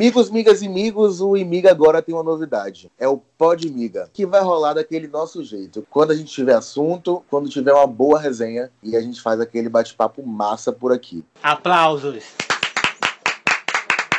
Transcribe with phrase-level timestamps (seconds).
[0.00, 2.90] Migos, migas e migos, o Imiga agora tem uma novidade.
[2.98, 5.86] É o Pod Miga, que vai rolar daquele nosso jeito.
[5.90, 9.68] Quando a gente tiver assunto, quando tiver uma boa resenha, e a gente faz aquele
[9.68, 11.22] bate-papo massa por aqui.
[11.42, 12.24] Aplausos.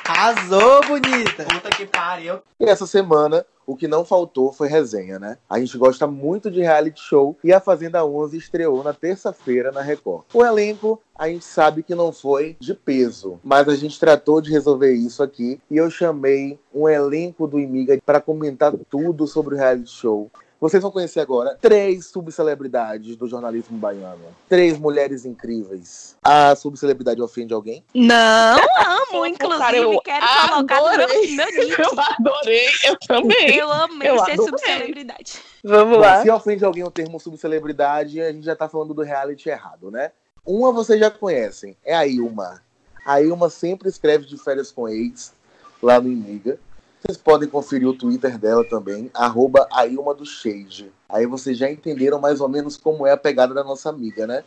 [0.08, 1.46] Arrasou, bonita!
[1.46, 2.42] Puta que pariu.
[2.60, 5.38] E essa semana, o que não faltou foi resenha, né?
[5.50, 9.82] A gente gosta muito de reality show e a Fazenda 11 estreou na terça-feira na
[9.82, 10.26] Record.
[10.34, 14.52] O elenco, a gente sabe que não foi de peso, mas a gente tratou de
[14.52, 19.58] resolver isso aqui e eu chamei um elenco do Imiga para comentar tudo sobre o
[19.58, 20.30] reality show.
[20.62, 24.24] Vocês vão conhecer agora três subcelebridades do jornalismo baiano.
[24.48, 26.16] Três mulheres incríveis.
[26.22, 27.84] A subcelebridade ofende alguém?
[27.96, 28.58] Não,
[29.12, 29.26] amo.
[29.26, 31.82] Inclusive, Cara, eu quero colocar no meu, nick.
[31.82, 33.56] Eu adorei, eu também.
[33.56, 34.50] Eu amei Eu ser adorei.
[34.50, 35.40] subcelebridade.
[35.64, 36.22] Vamos Bom, lá.
[36.22, 40.12] se ofende alguém o termo subcelebridade, a gente já tá falando do reality errado, né?
[40.46, 42.62] Uma vocês já conhecem, é a Ilma.
[43.04, 45.34] A Ilma sempre escreve de férias com ex
[45.82, 46.60] lá no Imiga.
[47.02, 50.94] Vocês podem conferir o Twitter dela também, arroba a Ilma do Shade.
[51.10, 54.44] Aí vocês já entenderam mais ou menos como é a pegada da nossa amiga, né?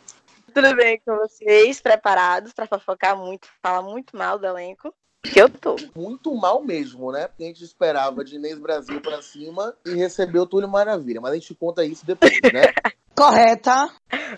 [0.55, 1.81] Tudo bem com vocês?
[1.81, 4.95] Preparados pra fofocar muito, falar muito mal do elenco?
[5.25, 5.75] Que eu tô.
[5.97, 7.27] Muito mal mesmo, né?
[7.27, 11.21] Porque a gente esperava de Inês Brasil pra cima e recebeu Túlio Maravilha.
[11.21, 12.73] Mas a gente conta isso depois, né?
[13.17, 13.91] Correta.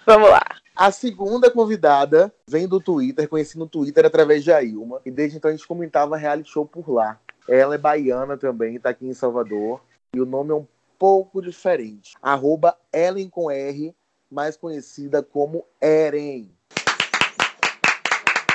[0.07, 0.45] Vamos lá.
[0.75, 5.01] A segunda convidada vem do Twitter, conheci no Twitter através de Ailma.
[5.05, 7.19] E desde então a gente comentava reality show por lá.
[7.49, 9.81] Ela é baiana também, tá aqui em Salvador.
[10.13, 10.67] E o nome é um
[10.99, 12.15] pouco diferente.
[12.21, 13.95] Arroba Ellen com R,
[14.29, 16.51] mais conhecida como Eren.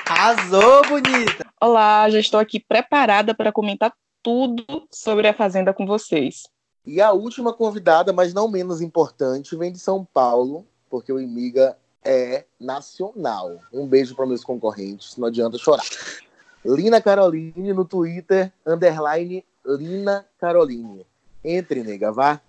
[0.06, 1.46] Arrasou, bonita.
[1.62, 6.44] Olá, já estou aqui preparada para comentar tudo sobre a Fazenda com vocês.
[6.86, 11.78] E a última convidada, mas não menos importante, vem de São Paulo, porque o Imiga
[12.04, 13.60] é nacional.
[13.72, 15.86] Um beijo para meus concorrentes, não adianta chorar.
[16.64, 21.06] Lina Caroline no Twitter, underline Lina Caroline.
[21.44, 22.40] Entre, nega, vá.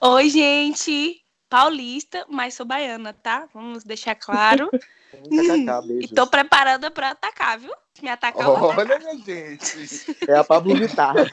[0.00, 1.22] Oi, gente.
[1.48, 3.48] Paulista, mas sou baiana, tá?
[3.54, 4.68] Vamos deixar claro.
[4.70, 4.82] KKK,
[5.30, 6.10] e beijos.
[6.10, 7.72] tô preparada pra atacar, viu?
[8.02, 8.78] Me atacar, atacar.
[8.78, 10.16] Olha, minha gente.
[10.28, 11.14] É a Pablo Vittar.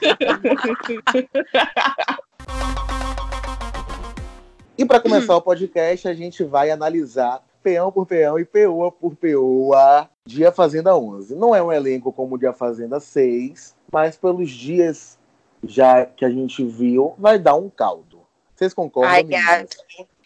[4.78, 9.16] e para começar o podcast, a gente vai analisar peão por peão e peoa por
[9.16, 11.34] peoa de A Fazenda 11.
[11.34, 15.18] Não é um elenco como o de A Fazenda 6, mas pelos dias
[15.64, 18.22] já que a gente viu, vai dar um caldo.
[18.54, 19.10] Vocês concordam?
[19.12, 19.66] Ai.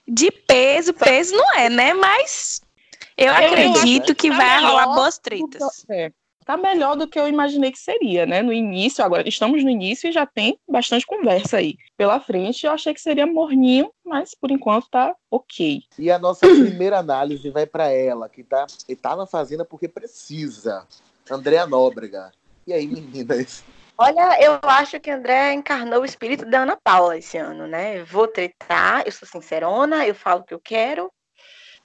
[0.08, 1.92] De peso, peso não é, né?
[1.92, 2.62] Mas
[3.16, 5.84] eu Eu acredito que vai rolar boas tretas.
[5.90, 6.12] é,
[6.46, 8.40] tá melhor do que eu imaginei que seria, né?
[8.40, 11.76] No início, agora estamos no início e já tem bastante conversa aí.
[11.96, 15.82] Pela frente, eu achei que seria morninho, mas por enquanto tá ok.
[15.98, 19.88] E a nossa primeira análise vai para ela, que tá, e tá na Fazenda porque
[19.88, 20.86] precisa.
[21.28, 22.30] Andréa Nóbrega.
[22.64, 23.64] E aí, meninas?
[23.98, 27.98] Olha, eu acho que André encarnou o espírito da Ana Paula esse ano, né?
[27.98, 31.10] Eu Vou tretar, eu sou sincerona, eu falo o que eu quero,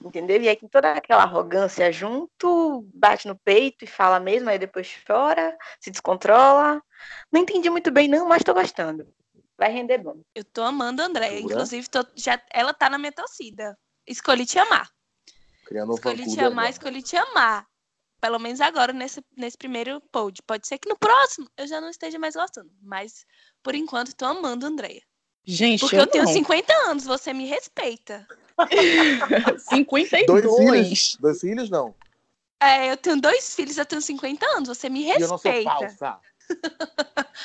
[0.03, 0.41] entendeu?
[0.41, 4.93] E aí com toda aquela arrogância junto, bate no peito e fala mesmo, aí depois
[5.05, 6.81] chora, se descontrola.
[7.31, 9.07] Não entendi muito bem não, mas tô gostando.
[9.57, 10.21] Vai render bom.
[10.33, 11.39] Eu tô amando a Andréia.
[11.39, 13.77] Inclusive, tô- já, ela tá na minha torcida.
[14.07, 14.89] Escolhi te amar.
[15.65, 16.69] Criando Escolhi te amar, agora.
[16.69, 17.67] escolhi te amar.
[18.19, 20.41] Pelo menos agora, nesse, nesse primeiro pod.
[20.43, 22.71] Pode ser que no próximo eu já não esteja mais gostando.
[22.81, 23.25] Mas,
[23.63, 25.01] por enquanto, tô amando a Andréia.
[25.43, 26.31] Gente, Porque eu tenho não.
[26.33, 28.27] 50 anos, você me respeita.
[29.57, 30.25] 52.
[30.27, 31.17] Dois filhos?
[31.19, 31.93] Dois filhos, não.
[32.61, 35.37] É, eu tenho dois filhos, eu tenho 50 anos, você me E eu não sou
[35.37, 35.69] respeita.
[35.71, 36.17] falsa.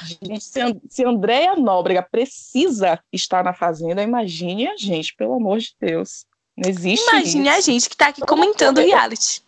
[0.05, 5.59] Gente, se, An- se Andréia Nóbrega precisa estar na Fazenda, imagine a gente, pelo amor
[5.59, 6.26] de Deus.
[6.56, 7.71] Não existe Imagine a isso.
[7.71, 9.43] gente que tá aqui comentando o reality.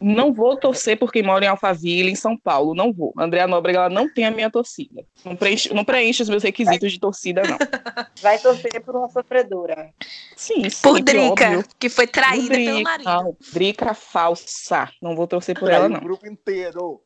[0.00, 2.74] Não vou torcer por quem mora em Alphaville, em São Paulo.
[2.74, 3.12] Não vou.
[3.18, 5.04] Andréa Nóbrega ela não tem a minha torcida.
[5.24, 7.58] Não preenche, não preenche os meus requisitos de torcida, não.
[8.22, 9.92] Vai torcer por uma sofredora.
[10.36, 10.82] Sim, sim.
[10.82, 11.64] Por que Drica, óbvio.
[11.78, 13.04] que foi traída Drica, pelo marido.
[13.06, 14.90] Não, Drica falsa.
[15.00, 16.00] Não vou torcer por Traiu ela, o não.
[16.00, 17.00] grupo inteiro.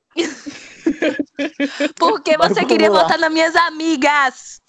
[1.96, 3.02] Porque você queria lá.
[3.02, 4.60] votar nas minhas amigas.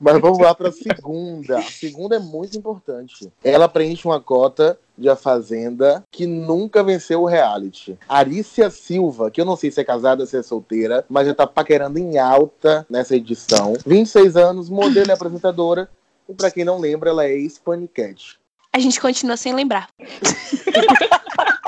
[0.00, 1.58] Mas vamos lá para a segunda.
[1.58, 3.30] A segunda é muito importante.
[3.44, 7.98] Ela preenche uma cota de A Fazenda que nunca venceu o reality.
[8.08, 11.34] Arícia Silva, que eu não sei se é casada ou se é solteira, mas já
[11.34, 13.74] tá paquerando em alta nessa edição.
[13.86, 15.88] 26 anos, modelo e apresentadora.
[16.28, 18.38] E pra quem não lembra, ela é ex-panicat.
[18.72, 19.88] A gente continua sem lembrar.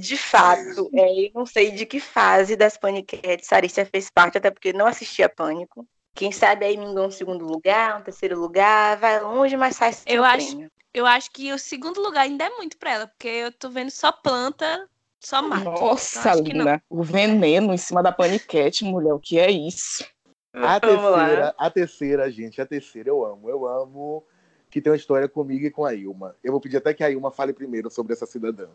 [0.00, 4.50] De fato, é, eu não sei de que fase das Paniquetes Arícia fez parte, até
[4.50, 5.86] porque não assistia Pânico.
[6.14, 10.12] Quem sabe aí mingou um segundo lugar, um terceiro lugar, vai longe, mas sai sem
[10.12, 10.70] Eu acho- prêmio.
[10.92, 13.90] Eu acho que o segundo lugar ainda é muito pra ela, porque eu tô vendo
[13.90, 14.88] só planta
[15.20, 15.64] Só mata.
[15.64, 16.64] Nossa, Então, que não.
[16.64, 20.04] Lina, o veneno em cima da paniquete, mulher, o que é isso?
[20.52, 21.26] A Vamos lá.
[21.26, 23.48] terceira, a terceira, gente, a terceira eu amo.
[23.50, 24.24] Eu amo
[24.70, 26.36] que tem uma história comigo e com a Ilma.
[26.44, 28.68] Eu vou pedir até que a Ilma fale primeiro sobre essa cidadã.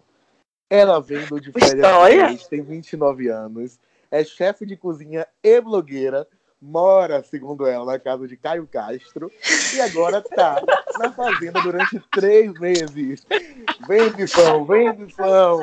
[0.71, 3.77] Ela vem do de férias tem 29 anos,
[4.09, 6.25] é chefe de cozinha e blogueira,
[6.61, 9.29] mora, segundo ela, na casa de Caio Castro
[9.75, 10.63] e agora tá
[10.97, 13.27] na fazenda durante três meses.
[13.85, 15.59] Vem, Bifão, vem, Bifão.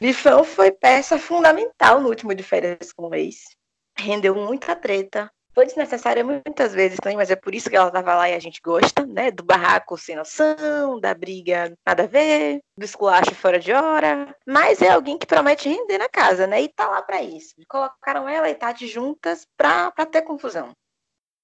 [0.00, 3.56] Bifão foi peça fundamental no último de férias com o ex.
[3.98, 5.28] Rendeu muita treta.
[5.58, 8.38] Foi desnecessária muitas vezes também, mas é por isso que ela tava lá e a
[8.38, 9.32] gente gosta, né?
[9.32, 14.32] Do barraco sem noção, da briga nada a ver, do esculacho fora de hora.
[14.46, 16.62] Mas é alguém que promete render na casa, né?
[16.62, 17.54] E tá lá pra isso.
[17.68, 20.70] Colocaram ela e Tati juntas pra, pra ter confusão.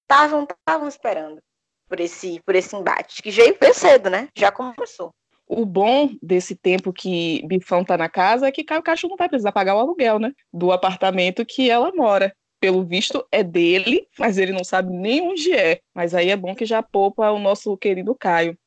[0.03, 1.39] Estavam estavam esperando
[1.89, 4.29] por esse, por esse embate, que veio cedo, né?
[4.33, 5.11] Já começou.
[5.45, 9.27] O bom desse tempo que Bifão tá na casa é que Caio Castro não vai
[9.27, 10.31] precisar pagar o aluguel, né?
[10.53, 12.33] Do apartamento que ela mora.
[12.59, 15.79] Pelo visto, é dele, mas ele não sabe nem onde é.
[15.93, 18.57] Mas aí é bom que já poupa o nosso querido Caio.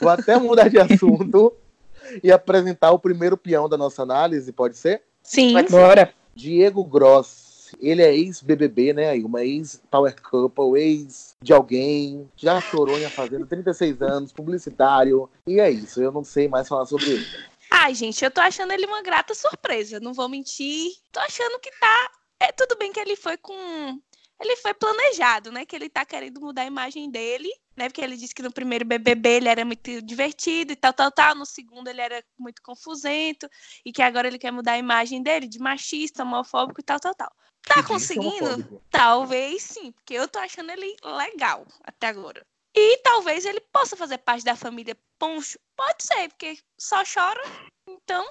[0.00, 1.52] Vou até mudar de assunto
[2.22, 5.02] e apresentar o primeiro peão da nossa análise, pode ser?
[5.22, 5.54] Sim.
[5.70, 6.12] Bora.
[6.34, 7.72] Diego Gross.
[7.80, 9.14] Ele é ex-BBB, né?
[9.14, 12.28] Uma ex-Power Couple, ex de alguém.
[12.36, 15.28] Já chorou em A Fazenda, 36 anos, publicitário.
[15.46, 17.26] E é isso, eu não sei mais falar sobre ele.
[17.70, 20.92] Ai, gente, eu tô achando ele uma grata surpresa, não vou mentir.
[21.10, 22.10] Tô achando que tá.
[22.44, 23.54] É tudo bem que ele foi com.
[24.40, 25.64] Ele foi planejado, né?
[25.64, 27.88] Que ele tá querendo mudar a imagem dele, né?
[27.88, 31.34] Porque ele disse que no primeiro BBB ele era muito divertido e tal, tal, tal.
[31.34, 33.48] No segundo ele era muito confusento
[33.84, 37.14] e que agora ele quer mudar a imagem dele de machista, homofóbico e tal, tal,
[37.14, 37.32] tal.
[37.62, 38.82] Tá Que disse conseguindo?
[38.90, 42.44] Talvez sim, porque eu tô achando ele legal até agora.
[42.76, 45.58] E talvez ele possa fazer parte da família Poncho.
[45.76, 47.40] Pode ser, porque só chora,
[47.88, 48.26] então.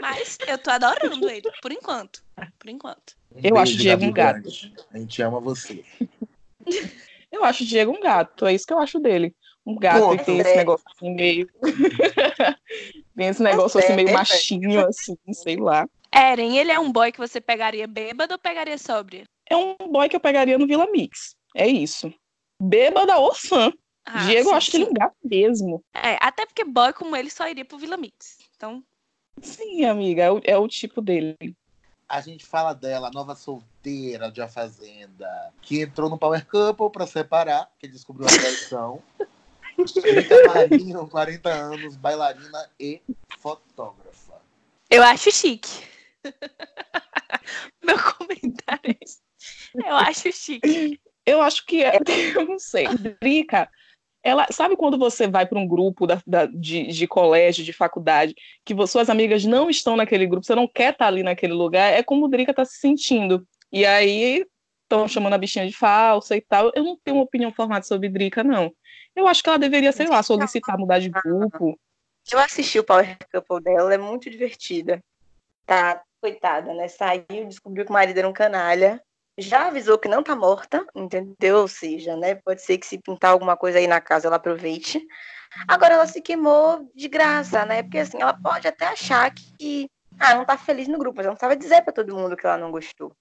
[0.00, 2.24] Mas eu tô adorando ele, por enquanto.
[2.58, 3.14] Por enquanto.
[3.34, 4.42] Um Eu acho o Diego um gato.
[4.42, 4.74] Grande.
[4.92, 5.84] A gente ama você.
[7.32, 9.34] Eu acho o Diego um gato, é isso que eu acho dele.
[9.64, 10.56] Um gato Pô, e tem esse André.
[10.56, 11.48] negócio assim meio.
[13.16, 14.18] tem esse negócio assim meio André.
[14.18, 15.88] machinho, assim, sei lá.
[16.14, 19.24] Eren, ele é um boy que você pegaria bêbado ou pegaria sóbria?
[19.48, 21.34] É um boy que eu pegaria no Vila Mix.
[21.56, 22.12] É isso.
[22.60, 23.72] Bêbada ou fã.
[24.04, 25.84] Ah, Diego, eu sim, acho que ele é um gato mesmo.
[25.94, 28.38] É, até porque boy como ele só iria pro Vila Mix.
[28.56, 28.84] Então,
[29.42, 31.36] Sim, amiga, é o, é o tipo dele.
[32.08, 36.90] A gente fala dela, a nova solteira de A Fazenda, que entrou no Power Couple
[36.90, 39.02] pra separar, que descobriu a traição.
[39.78, 43.00] Rita Marinho, 40 anos, bailarina e
[43.38, 44.40] fotógrafa.
[44.90, 45.84] eu acho chique.
[47.82, 49.20] Meu comentário é esse.
[49.74, 51.00] Eu acho chique.
[51.24, 51.98] Eu acho que é.
[52.36, 52.86] Eu não sei.
[53.20, 53.68] Drica,
[54.22, 54.46] ela.
[54.50, 58.34] Sabe quando você vai para um grupo da, da- de, de colégio, de faculdade,
[58.64, 61.92] que suas amigas não estão naquele grupo, você não quer estar ali naquele lugar?
[61.92, 63.46] É como o Drica tá se sentindo.
[63.72, 64.44] E aí
[64.82, 66.70] estão chamando a bichinha de falsa e tal.
[66.74, 68.72] Eu não tenho uma opinião formada sobre Drica, não.
[69.14, 71.78] Eu acho que ela deveria, sei lá, solicitar mudar de grupo.
[72.30, 75.02] Eu assisti o Power Couple dela, ela é muito divertida.
[75.66, 76.88] Tá, coitada, né?
[76.88, 79.02] Saiu, descobriu que o marido era um canalha.
[79.38, 81.58] Já avisou que não tá morta, entendeu?
[81.58, 82.34] Ou seja, né?
[82.34, 85.00] Pode ser que se pintar alguma coisa aí na casa, ela aproveite.
[85.66, 87.82] Agora ela se queimou de graça, né?
[87.82, 91.32] Porque assim, ela pode até achar que ah, não tá feliz no grupo, mas ela
[91.32, 93.12] não precisava dizer pra todo mundo que ela não gostou.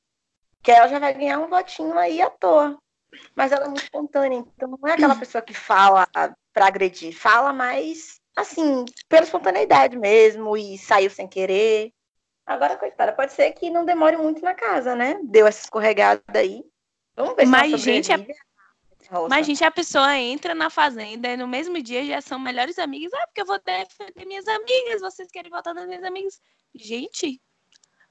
[0.61, 2.77] Que ela já vai ganhar um votinho aí à toa.
[3.35, 6.07] Mas ela é muito espontânea, então não é aquela pessoa que fala
[6.53, 11.91] pra agredir, fala mais assim, pela espontaneidade mesmo, e saiu sem querer.
[12.51, 15.17] Agora, coitada, pode ser que não demore muito na casa, né?
[15.23, 16.61] Deu essa escorregada aí.
[17.15, 18.25] Vamos ver se Mas, gente, é-.
[19.09, 19.29] Roça.
[19.29, 23.13] Mas, gente, a pessoa entra na fazenda e no mesmo dia já são melhores amigas.
[23.13, 26.41] Ah, porque eu vou defender minhas amigas, vocês querem votar nas minhas amigas.
[26.75, 27.41] Gente,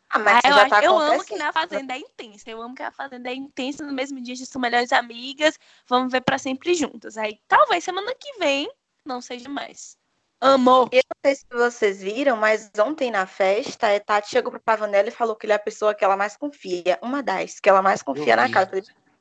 [0.08, 2.50] Ah, mas ah, eu, tá eu amo que na fazenda é intensa.
[2.50, 3.86] Eu amo que a fazenda é intensa.
[3.86, 5.58] No mesmo dia já são melhores amigas.
[5.86, 7.18] Vamos ver pra sempre juntas.
[7.18, 8.70] Aí talvez semana que vem
[9.04, 9.99] não seja mais.
[10.40, 10.88] Amor.
[10.90, 15.08] Eu não sei se vocês viram, mas ontem na festa, a Tati chegou pro Pavanelli
[15.08, 16.98] e falou que ele é a pessoa que ela mais confia.
[17.02, 18.52] Uma das que ela mais confia Eu na vi.
[18.52, 18.70] casa.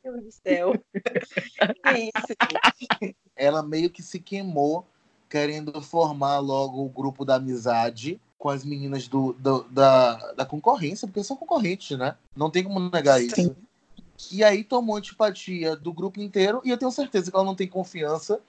[0.04, 0.74] Meu Deus do céu.
[1.94, 3.14] isso?
[3.36, 4.86] Ela meio que se queimou
[5.30, 11.06] querendo formar logo o grupo da amizade com as meninas do, do- da, da concorrência,
[11.08, 12.16] porque são concorrentes, né?
[12.36, 13.36] Não tem como negar isso.
[13.36, 13.56] Sim.
[14.32, 17.68] E aí tomou antipatia do grupo inteiro e eu tenho certeza que ela não tem
[17.68, 18.40] confiança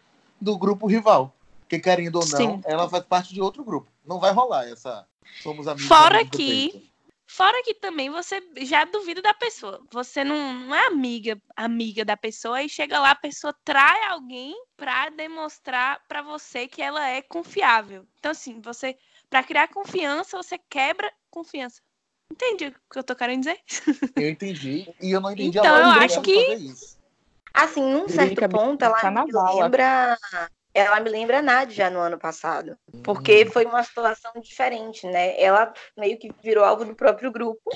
[0.41, 1.35] do grupo rival.
[1.71, 2.61] Porque, querendo ou não, Sim.
[2.65, 3.89] ela faz parte de outro grupo.
[4.05, 5.07] Não vai rolar essa.
[5.41, 5.87] Somos amigos.
[5.87, 6.91] Fora amigos que-.
[7.29, 9.81] Fora que também você já duvida da pessoa.
[9.93, 14.53] Você não, não é amiga, amiga da pessoa e chega lá, a pessoa trai alguém
[14.77, 18.05] pra demonstrar pra você que ela é confiável.
[18.19, 18.99] Então, assim, você,
[19.31, 21.81] pra criar confiança, você quebra confiança.
[22.33, 23.61] Entende o que eu tô querendo dizer?
[24.17, 24.93] Eu entendi.
[25.01, 26.75] E eu não entendi Então, a eu lógica acho dela que-.
[27.55, 30.19] Assim, num certo ponto, ela me lembra.
[30.73, 32.77] Ela me lembra a Nádia no ano passado.
[33.03, 33.51] Porque Hum.
[33.51, 35.41] foi uma situação diferente, né?
[35.41, 37.71] Ela meio que virou alvo do próprio grupo,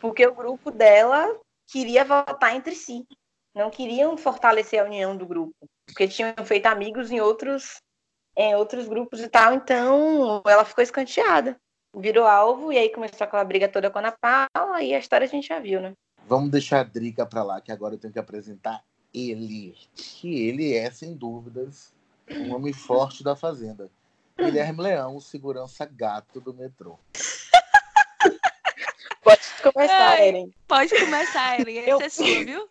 [0.00, 3.06] porque o grupo dela queria votar entre si.
[3.54, 5.54] Não queriam fortalecer a união do grupo,
[5.86, 7.80] porque tinham feito amigos em outros,
[8.36, 11.56] em outros grupos e tal, então ela ficou escanteada.
[11.96, 15.24] Virou alvo e aí começou aquela briga toda com a Ana Paula e a história
[15.24, 15.92] a gente já viu, né?
[16.26, 18.82] Vamos deixar a Drica pra lá, que agora eu tenho que apresentar
[19.12, 19.76] ele.
[19.94, 21.93] Que ele é, sem dúvidas,
[22.30, 23.90] um homem forte da Fazenda.
[24.38, 26.98] Guilherme Leão, o segurança gato do metrô.
[29.22, 30.20] Pode começar.
[30.20, 30.50] Eren.
[30.68, 31.76] Pode começar, Ellen.
[31.78, 32.68] Eu- Essa é sua, viu?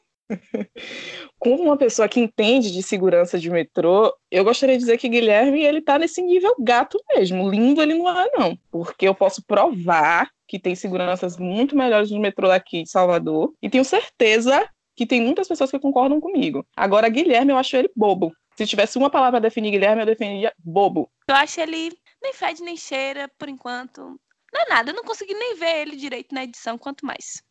[1.38, 5.64] Como uma pessoa que entende de segurança de metrô, eu gostaria de dizer que Guilherme
[5.64, 7.50] ele tá nesse nível gato mesmo.
[7.50, 8.58] Lindo ele não é, não.
[8.72, 13.54] Porque eu posso provar que tem seguranças muito melhores no metrô daqui de Salvador.
[13.62, 16.66] E tenho certeza que tem muitas pessoas que concordam comigo.
[16.76, 18.32] Agora, Guilherme, eu acho ele bobo.
[18.56, 21.10] Se tivesse uma palavra para definir Guilherme, eu definiria bobo.
[21.28, 21.92] Eu acho ele
[22.22, 24.20] nem fede nem cheira, por enquanto.
[24.54, 27.42] Não é nada, eu não consegui nem ver ele direito na edição, quanto mais.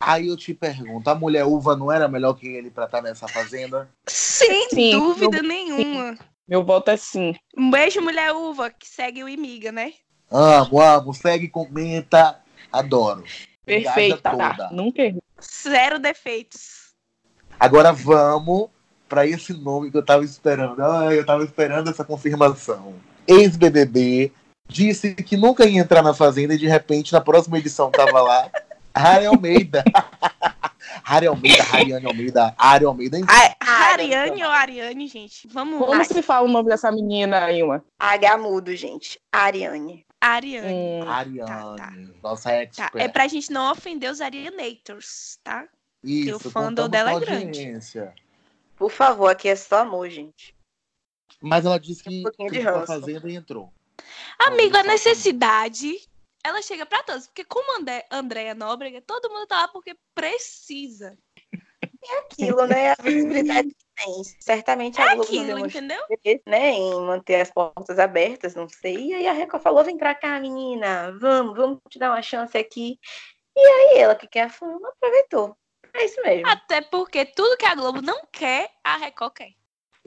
[0.00, 3.26] Aí eu te pergunto, a mulher uva não era melhor que ele pra estar nessa
[3.28, 3.88] fazenda?
[4.08, 6.18] Sem Sim, dúvida eu- nenhuma.
[6.46, 7.34] Meu voto é sim.
[7.56, 9.92] Um beijo, mulher uva, que segue o Imiga, né?
[10.30, 13.24] Amo, amo, segue, comenta, adoro.
[13.64, 14.68] Perfeita, tá?
[14.72, 15.20] Nunca errei.
[15.40, 16.94] Zero defeitos.
[17.60, 18.70] Agora vamos
[19.08, 20.80] pra esse nome que eu tava esperando.
[20.82, 22.94] Ai, eu tava esperando essa confirmação.
[23.26, 24.32] Ex-BBB
[24.68, 28.50] disse que nunca ia entrar na Fazenda e de repente na próxima edição tava lá.
[28.94, 29.84] Harry Almeida.
[31.04, 33.18] Harry Almeida, Hariane Almeida, Harry Almeida.
[33.60, 35.46] Ah, Ariane ou Ariane, gente?
[35.48, 36.04] Vamos Como lá.
[36.04, 37.82] se fala o nome dessa menina, Ilma?
[37.98, 39.18] H mudo, gente.
[39.32, 40.04] Ariane.
[40.20, 40.72] Ariane.
[40.74, 41.92] Hum, Ariane, tá.
[42.22, 42.90] nossa Tá, expert.
[42.96, 45.64] é pra gente não ofender os Arianators, tá?
[46.02, 47.46] Isso, o fandom dela é grande.
[47.46, 48.12] audiência.
[48.78, 50.56] Por favor, aqui é só amor, gente.
[51.40, 52.86] Mas ela disse que Um de foi pra ranço.
[52.86, 53.72] Fazenda e entrou.
[54.38, 56.08] Amigo, a Então, necessidade,
[56.44, 57.26] ela chega pra todos.
[57.26, 61.16] Porque como André, Andréia Nóbrega, todo mundo tá lá porque precisa.
[62.20, 62.92] Aquilo, né?
[62.92, 64.24] A visibilidade que tem.
[64.40, 66.00] Certamente a É Globo aquilo, entendeu?
[66.46, 69.08] né, em manter as portas abertas, não sei.
[69.08, 72.56] E aí a Record falou: vem pra cá, menina, vamos, vamos te dar uma chance
[72.56, 72.98] aqui.
[73.56, 75.56] E aí ela, que quer a fama, aproveitou.
[75.98, 76.48] É isso mesmo.
[76.48, 79.50] Até porque tudo que a Globo não quer, a Record quer.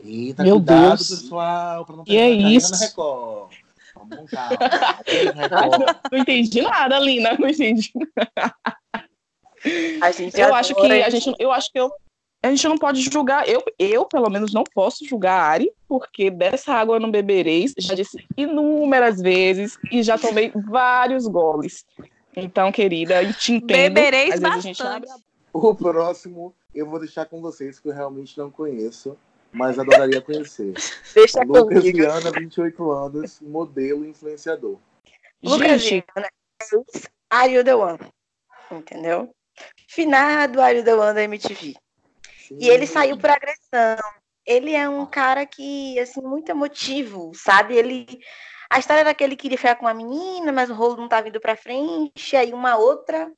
[0.03, 1.10] Eita, Meu cuidado, Deus.
[1.10, 2.71] pessoal, pra não E é isso?
[2.71, 3.51] na Record.
[3.93, 4.31] Vamos.
[5.36, 5.98] Record.
[6.12, 7.38] Não entendi nada, Lina.
[7.38, 7.91] Não entendi.
[10.01, 11.91] A gente Eu acho que a gente, eu acho que eu,
[12.41, 13.48] a gente não pode julgar.
[13.48, 17.74] Eu, eu pelo menos não posso julgar a Ari, porque dessa água eu não bebereis.
[17.77, 21.86] Já disse inúmeras vezes e já tomei vários goles.
[22.36, 23.93] Então, querida, eu te entendo.
[23.93, 24.81] Bebereis bastante.
[25.53, 29.17] O próximo eu vou deixar com vocês, que eu realmente não conheço,
[29.51, 30.74] mas adoraria conhecer.
[31.13, 31.98] Deixa Lucas comigo.
[31.98, 34.77] Viana, 28 anos, modelo influenciador.
[35.43, 36.29] Lucas Gente, Viana,
[37.29, 38.00] Are You The One?
[38.72, 39.36] Entendeu?
[39.88, 41.75] Finado Are You The One da MTV.
[42.60, 44.03] E ele saiu por agressão.
[44.46, 47.75] Ele é um cara que, assim, muito emotivo, sabe?
[47.75, 48.20] Ele.
[48.70, 51.27] A história era que ele queria ficar com uma menina, mas o rolo não estava
[51.27, 52.36] indo pra frente.
[52.36, 53.31] Aí uma outra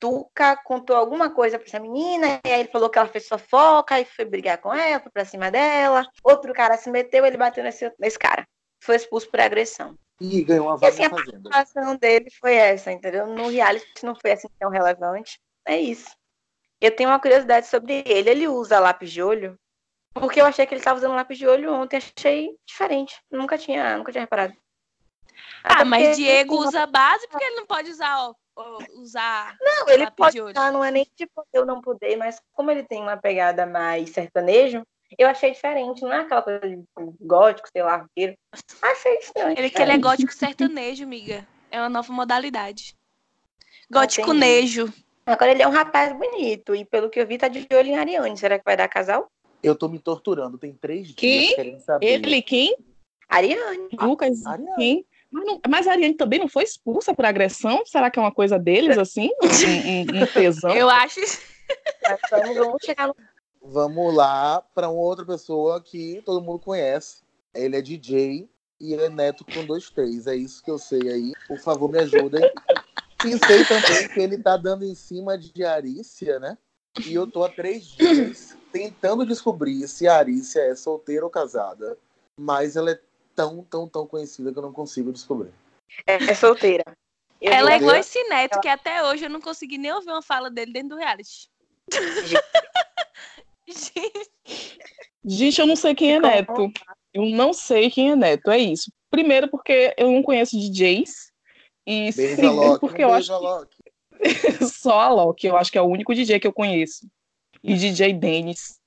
[0.00, 3.96] Tuca contou alguma coisa pra essa menina, e aí ele falou que ela fez fofoca,
[3.96, 6.06] aí foi brigar com ela, foi pra cima dela.
[6.22, 8.46] Outro cara se meteu, ele bateu nesse, nesse cara.
[8.82, 9.96] Foi expulso por agressão.
[10.20, 11.50] E ganhou uma E vaga assim, na a Fazenda.
[11.50, 13.26] participação dele foi essa, entendeu?
[13.26, 15.40] No reality não foi assim tão relevante.
[15.66, 16.10] É isso.
[16.80, 18.30] Eu tenho uma curiosidade sobre ele.
[18.30, 19.58] Ele usa lápis de olho?
[20.14, 21.96] Porque eu achei que ele estava usando lápis de olho ontem.
[21.96, 23.20] Achei diferente.
[23.30, 24.54] Nunca tinha, nunca tinha reparado.
[25.62, 28.34] Ah, Até mas Diego usa base porque ele não pode usar, ó,
[28.94, 32.70] usar Não, ele pode usar, não é nem de poder ou não poder, mas como
[32.70, 34.82] ele tem uma pegada mais sertanejo,
[35.16, 36.02] eu achei diferente.
[36.02, 36.82] Não é aquela coisa de
[37.20, 38.36] gótico, sei lá, roqueiro.
[38.82, 39.58] Achei estranho.
[39.58, 41.46] Ele que ele é gótico sertanejo, amiga.
[41.70, 42.94] É uma nova modalidade.
[43.90, 44.92] Gótico nejo.
[45.24, 46.74] Agora ele é um rapaz bonito.
[46.74, 48.36] E pelo que eu vi, tá de olho em Ariane.
[48.36, 49.30] Será que vai dar casal?
[49.62, 51.40] Eu tô me torturando, tem três Quem?
[51.40, 52.06] dias querendo saber.
[52.06, 52.76] ele quem?
[53.28, 53.88] Ariane.
[54.00, 54.76] Lucas, Ariane.
[54.76, 55.06] quem?
[55.30, 57.82] Mas, não- mas a Ariane também não foi expulsa por agressão?
[57.84, 59.30] Será que é uma coisa deles, assim?
[59.42, 60.70] Um, um- um tesão?
[60.74, 61.20] Eu acho.
[62.02, 63.16] Mas vamos, vamos chegar no
[63.60, 67.22] Vamos lá pra uma outra pessoa que todo mundo conhece.
[67.54, 68.48] Ele é DJ
[68.80, 70.26] e é neto com dois T's.
[70.26, 71.32] É isso que eu sei aí.
[71.46, 72.40] Por favor, me ajudem.
[73.20, 76.56] Pensei também que ele tá dando em cima de Arícia, né?
[77.04, 81.98] E eu tô há três dias tentando descobrir se a Arícia é solteira ou casada.
[82.38, 83.00] Mas ela é
[83.38, 85.52] tão, tão, tão conhecida que eu não consigo descobrir.
[86.04, 86.82] É, é solteira.
[87.40, 90.50] Eu Ela é esse neto, que até hoje eu não consegui nem ouvir uma fala
[90.50, 91.48] dele dentro do reality.
[93.68, 94.30] Gente,
[95.24, 96.72] Gente, eu não sei quem é Neto.
[97.14, 98.90] Eu não sei quem é Neto, é isso.
[99.08, 101.30] Primeiro porque eu não conheço DJs.
[101.86, 103.88] E Beijo segundo porque um eu acho que
[104.66, 107.06] só a Loki, eu acho que é o único DJ que eu conheço.
[107.62, 108.80] E DJ Dennis.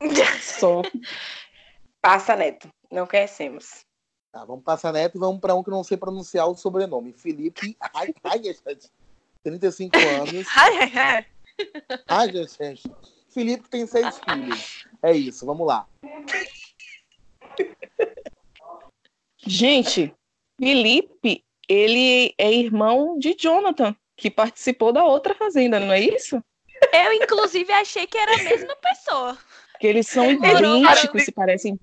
[0.42, 0.82] Só.
[2.02, 2.68] Passa, Neto.
[2.90, 3.85] Não conhecemos.
[4.36, 7.10] Tá, vamos passar neto e vamos para um que não sei pronunciar o sobrenome.
[7.10, 8.90] Felipe Ai- Aigeset,
[9.42, 10.46] 35 anos.
[12.06, 12.82] Aigeset.
[13.30, 14.86] Felipe tem seis filhos.
[15.02, 15.86] É isso, vamos lá.
[19.38, 20.14] Gente,
[20.60, 26.44] Felipe, ele é irmão de Jonathan, que participou da outra fazenda, não é isso?
[26.92, 29.38] eu inclusive achei que era a mesma pessoa.
[29.80, 31.80] Que eles são idênticos, se parecem.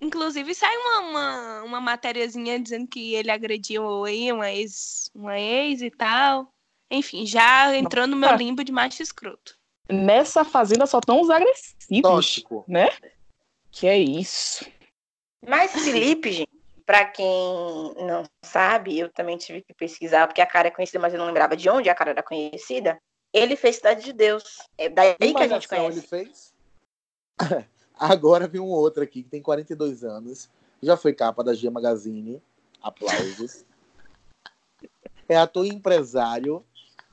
[0.00, 5.82] Inclusive saiu uma, uma, uma matériazinha dizendo que ele agrediu aí uma ex, uma ex
[5.82, 6.52] e tal.
[6.90, 9.58] Enfim, já entrou no meu limbo de macho escroto.
[9.90, 12.64] Nessa fazenda só estão os agressivos, Tóxico.
[12.68, 12.88] né?
[13.70, 14.64] Que é isso.
[15.46, 16.50] Mas Felipe, gente,
[16.86, 17.26] pra quem
[17.96, 21.26] não sabe, eu também tive que pesquisar, porque a cara é conhecida, mas eu não
[21.26, 22.98] lembrava de onde a cara era conhecida.
[23.32, 24.44] Ele fez Cidade de Deus.
[24.78, 25.98] É daí Que que a gente conhece.
[25.98, 26.54] ele fez?
[27.98, 30.48] Agora vem um outro aqui que tem 42 anos.
[30.82, 32.40] Já foi capa da G Magazine.
[32.80, 33.64] Aplausos.
[35.28, 36.64] É ator e empresário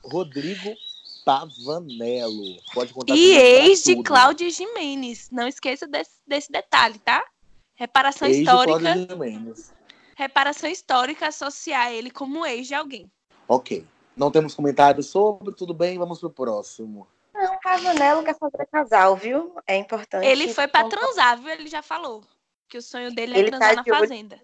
[0.02, 0.74] Rodrigo
[1.24, 2.62] Pavanello.
[2.72, 4.02] Pode contar E ex de.
[4.02, 5.28] Cláudia Jimenez.
[5.32, 7.24] Não esqueça desse, desse detalhe, tá?
[7.74, 8.78] Reparação Ex de histórica.
[8.78, 9.72] Cláudio Gimenez.
[10.16, 13.10] Reparação histórica associar ele como ex de alguém.
[13.48, 13.84] Ok.
[14.16, 17.06] Não temos comentários sobre, tudo bem, vamos pro próximo.
[17.46, 19.54] Não, Pavanello quer fazer casal, viu?
[19.66, 20.26] É importante.
[20.26, 21.50] Ele foi pra transar, viu?
[21.50, 22.24] Ele já falou.
[22.68, 24.40] Que o sonho dele é Ele transar tá na de fazenda.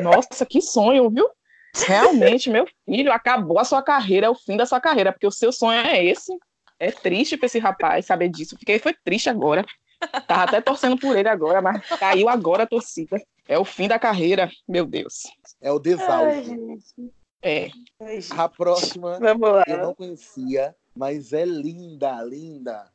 [0.00, 1.28] Nossa, que sonho, viu?
[1.74, 5.30] Realmente, meu filho, acabou a sua carreira, é o fim da sua carreira, porque o
[5.30, 6.36] seu sonho é esse.
[6.78, 8.56] É triste pra esse rapaz saber disso.
[8.58, 9.64] Fiquei foi triste agora.
[10.26, 13.20] Tava até torcendo por ele agora, mas caiu agora a torcida.
[13.48, 15.24] É o fim da carreira, meu Deus.
[15.60, 17.12] É o Ai, gente.
[17.42, 17.70] É.
[18.00, 18.20] Ai.
[18.36, 19.64] A próxima Vamos lá.
[19.66, 22.90] eu não conhecia, mas é linda, linda.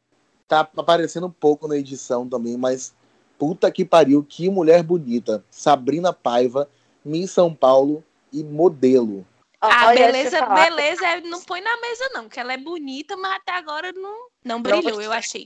[0.47, 2.93] Tá aparecendo um pouco na edição também, mas
[3.39, 5.43] puta que pariu, que mulher bonita.
[5.49, 6.69] Sabrina Paiva,
[7.03, 9.25] Miss São Paulo e modelo.
[9.61, 12.51] Ó, A olha, deixa eu beleza, beleza é- não põe na mesa, não, que ela
[12.51, 15.45] é bonita, mas até agora não, não brilhou, eu achei.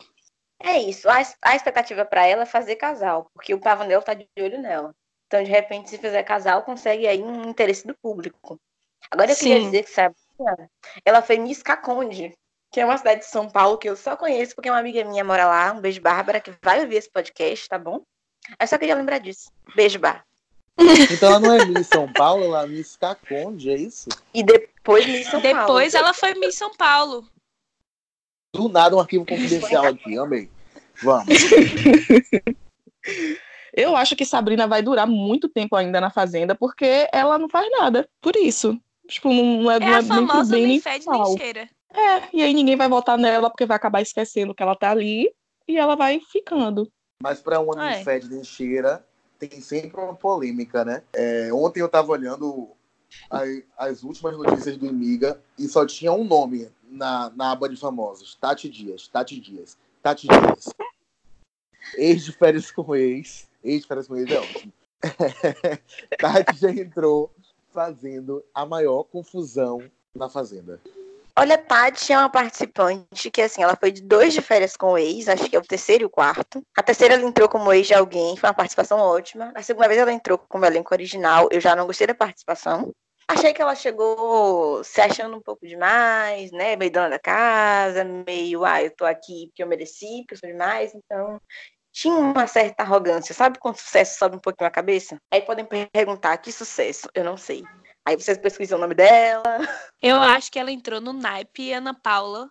[0.60, 1.08] É isso.
[1.08, 4.96] A, a expectativa pra ela é fazer casal, porque o Pavanello tá de olho nela.
[5.28, 8.60] Então, de repente, se fizer casal, consegue aí um interesse do público.
[9.12, 9.66] Agora, eu queria Sim.
[9.66, 10.16] dizer que, sabe,
[11.06, 12.34] ela foi Miss Caconde,
[12.72, 15.24] que é uma cidade de São Paulo que eu só conheço porque uma amiga minha
[15.24, 15.74] mora lá.
[15.74, 18.02] Um beijo, Bárbara, que vai ouvir esse podcast, tá bom?
[18.60, 19.52] Eu só queria lembrar disso.
[19.76, 20.26] Beijo, Bárbara.
[21.12, 24.10] Então ela não é Miss São Paulo, ela é Miss Caconde, é isso?
[24.32, 25.58] E depois Miss São Paulo.
[25.58, 27.28] Depois ela foi Miss São Paulo.
[28.54, 30.50] Do nada um arquivo confidencial aqui, amei.
[31.02, 31.28] Vamos.
[33.74, 37.70] Eu acho que Sabrina vai durar muito tempo ainda na Fazenda, porque ela não faz
[37.72, 38.10] nada.
[38.20, 38.76] Por isso.
[39.08, 41.70] Tipo, não, é, É não é a pro famosa nem nem fede nem cheira.
[41.94, 45.32] É, e aí ninguém vai votar nela porque vai acabar esquecendo que ela tá ali
[45.68, 46.92] e ela vai ficando.
[47.22, 48.04] Mas para uma Ah, é.
[48.04, 49.06] Fed nem cheira,
[49.40, 51.04] tem sempre uma polêmica, né?
[51.14, 52.70] É, ontem eu tava olhando
[53.30, 57.78] as, as últimas notícias do Imiga e só tinha um nome na, na aba de
[57.78, 60.74] famosos: Tati Dias, Tati Dias, Tati Dias.
[61.96, 63.48] Ex de férias com ex.
[63.64, 64.74] Ex de férias com ex é ótimo.
[66.20, 67.32] Tati já entrou
[67.72, 69.84] fazendo a maior confusão
[70.16, 70.82] na Fazenda.
[71.40, 74.98] Olha, Tati é uma participante que, assim, ela foi de dois de férias com o
[74.98, 76.64] ex, acho que é o terceiro e o quarto.
[76.76, 79.52] A terceira ela entrou como ex de alguém, foi uma participação ótima.
[79.56, 82.92] A segunda vez ela entrou como elenco original, eu já não gostei da participação.
[83.28, 86.76] Achei que ela chegou se achando um pouco demais, né?
[86.76, 90.50] Meio dona da casa, meio, ah, eu tô aqui porque eu mereci, porque eu sou
[90.50, 91.40] demais, então.
[91.92, 95.18] Tinha uma certa arrogância, sabe quando o sucesso sobe um pouquinho a cabeça?
[95.32, 97.64] Aí podem perguntar que sucesso, eu não sei.
[98.08, 99.44] Aí vocês pesquisam o nome dela,
[100.02, 102.50] Eu acho que ela entrou no naipe Ana Paula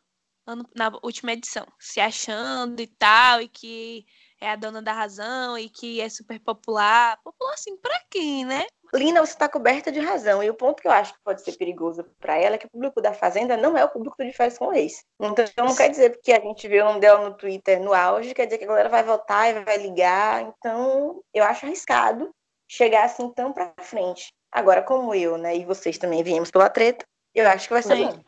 [0.74, 4.04] na última edição, se achando e tal, e que
[4.38, 7.18] é a dona da razão e que é super popular.
[7.24, 8.66] Popular assim, pra quem, né?
[8.92, 10.42] Lina, você está coberta de razão.
[10.42, 12.70] E o ponto que eu acho que pode ser perigoso para ela é que o
[12.70, 15.02] público da Fazenda não é o público de férias com ex.
[15.18, 18.34] Então não quer dizer porque a gente vê o nome dela no Twitter no auge,
[18.34, 20.42] quer dizer que a galera vai votar e vai ligar.
[20.42, 22.30] Então eu acho arriscado
[22.68, 24.32] chegar assim tão para frente.
[24.56, 27.94] Agora, como eu, né, e vocês também viemos pela treta, Eu acho que vai ser
[27.94, 28.04] Sim.
[28.06, 28.18] bom.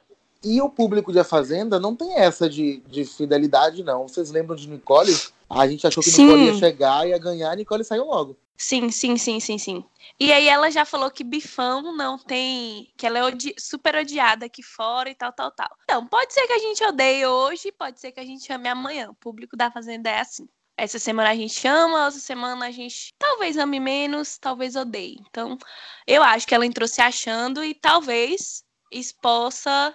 [0.44, 4.06] E o público de A Fazenda não tem essa de, de fidelidade, não.
[4.06, 5.18] Vocês lembram de Nicole?
[5.48, 6.26] A gente achou que Sim.
[6.26, 8.36] Nicole ia chegar, ia ganhar, a Nicole saiu logo.
[8.58, 9.82] Sim, sim, sim, sim, sim.
[10.20, 12.92] E aí ela já falou que Bifão não tem.
[12.98, 15.70] que ela é odi- super odiada aqui fora e tal, tal, tal.
[15.84, 19.08] Então, pode ser que a gente odeie hoje, pode ser que a gente ame amanhã.
[19.08, 20.46] O público da Fazenda é assim.
[20.80, 25.18] Essa semana a gente ama, essa semana a gente talvez ame menos, talvez odeie.
[25.28, 25.58] Então,
[26.06, 28.62] eu acho que ela entrou se achando e talvez
[28.92, 29.92] isso possa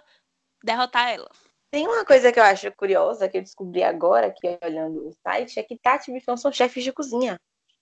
[0.61, 1.29] derrotar ela.
[1.71, 5.57] Tem uma coisa que eu acho curiosa, que eu descobri agora, aqui olhando o site,
[5.57, 7.39] é que Tati e Bifão são chefes de cozinha.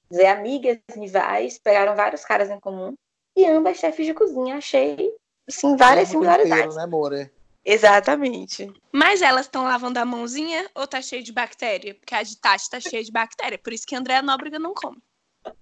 [0.07, 2.93] Quer dizer, amigas, rivais, pegaram vários caras em comum
[3.35, 4.57] e ambas chefes de cozinha.
[4.57, 5.11] Achei,
[5.49, 6.75] assim, várias similaridades.
[6.75, 7.31] né?
[7.63, 8.71] Exatamente.
[8.91, 11.93] Mas elas estão lavando a mãozinha ou tá cheio de bactéria?
[11.95, 13.57] Porque a de Tati tá cheia de bactéria.
[13.57, 14.97] Por isso que a Andréa Nóbrega não come.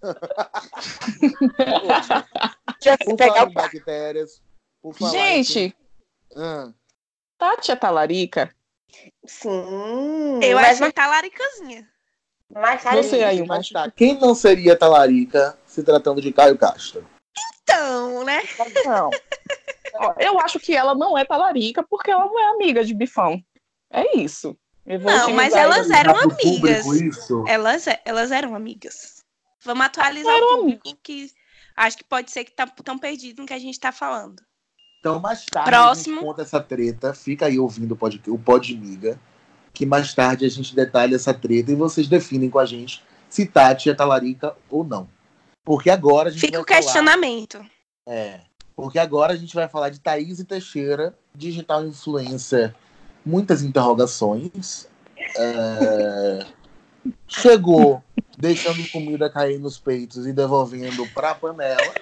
[2.81, 4.41] Já se pegar o bactérias,
[5.11, 5.75] Gente,
[6.35, 6.71] Ah,
[7.37, 8.53] Tati é talarica?
[9.25, 10.39] Sim.
[10.41, 11.87] Eu mas achei talaricazinha.
[12.49, 13.03] mais tarde.
[13.03, 17.05] Você aí, mas tá, quem não seria talarica se tratando de Caio Castro?
[17.63, 18.41] Então, né?
[18.85, 19.09] Não.
[19.99, 23.43] Ó, Eu acho que ela não é talarica porque ela não é amiga de Bifão.
[23.91, 24.57] É isso.
[24.85, 26.83] Não, mas elas eram pro amigas.
[26.83, 27.45] público?
[27.47, 29.23] Elas, elas eram amigas.
[29.63, 31.29] Vamos atualizar Eram o público, que
[31.75, 34.41] acho que pode ser que tá tão perdido no que a gente tá falando.
[34.99, 36.15] Então, mais tarde Próximo.
[36.15, 37.13] a gente conta essa treta.
[37.13, 39.19] Fica aí ouvindo o pod, o pod Miga.
[39.73, 43.45] Que mais tarde a gente detalha essa treta e vocês definem com a gente se
[43.45, 45.07] Tati é talarica ou não.
[45.63, 46.81] Porque agora a gente Fica o vai falar...
[46.81, 47.65] questionamento.
[48.07, 48.41] É.
[48.79, 52.73] Porque agora a gente vai falar de Thaís e Teixeira, digital influencer,
[53.25, 54.87] muitas interrogações.
[55.37, 56.45] É,
[57.27, 58.01] Chegou
[58.37, 61.93] deixando comida cair nos peitos e devolvendo pra panela.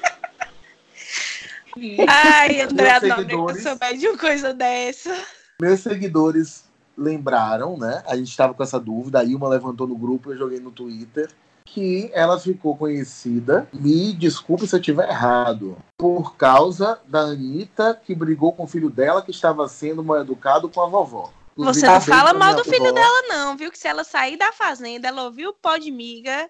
[2.07, 5.17] Ai, André eu souber de uma coisa dessa.
[5.59, 8.03] Meus seguidores lembraram, né?
[8.05, 11.27] A gente estava com essa dúvida, a Ilma levantou no grupo, eu joguei no Twitter,
[11.73, 18.15] que ela ficou conhecida, me desculpe se eu estiver errado, por causa da Anitta, que
[18.15, 21.31] brigou com o filho dela, que estava sendo mal educado com a vovó.
[21.55, 22.93] Você não fala mal do filho vovó.
[22.93, 23.71] dela, não, viu?
[23.71, 26.49] Que se ela sair da fazenda, ela ouvir o pó de miga,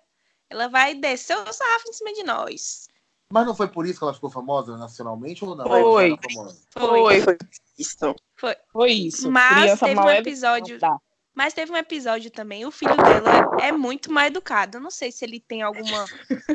[0.49, 2.87] ela vai descer o sarrafo em cima de nós.
[3.31, 5.65] Mas não foi por isso que ela ficou famosa nacionalmente ou não?
[5.65, 6.13] Foi.
[6.13, 6.61] Era famosa?
[6.69, 7.37] Foi, Foi
[7.77, 8.15] isso.
[8.71, 9.31] foi isso.
[9.31, 10.79] Mas Criança teve um episódio-.
[11.37, 14.77] Mas teve um episódio também, o filho dela é muito mal educado.
[14.77, 16.03] Eu não sei se ele tem alguma,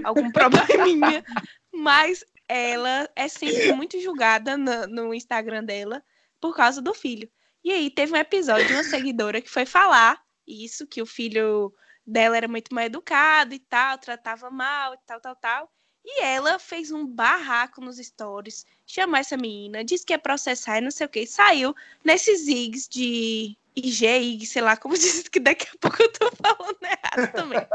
[0.03, 1.25] algum probleminha,
[1.73, 6.03] mas ela é sempre muito julgada no, no Instagram dela
[6.41, 7.31] por causa do filho.
[7.63, 11.73] E aí teve um episódio de uma seguidora que foi falar isso, que o filho
[12.05, 15.73] dela era muito mal educado e tal, tratava mal e tal, tal, tal.
[16.05, 20.81] E ela fez um barraco nos stories, chamou essa menina, disse que ia processar e
[20.81, 21.73] não sei o que, saiu
[22.05, 26.79] nesses zigs de IG, sei lá como diz, que daqui a pouco eu tô falando
[26.83, 27.67] errado também.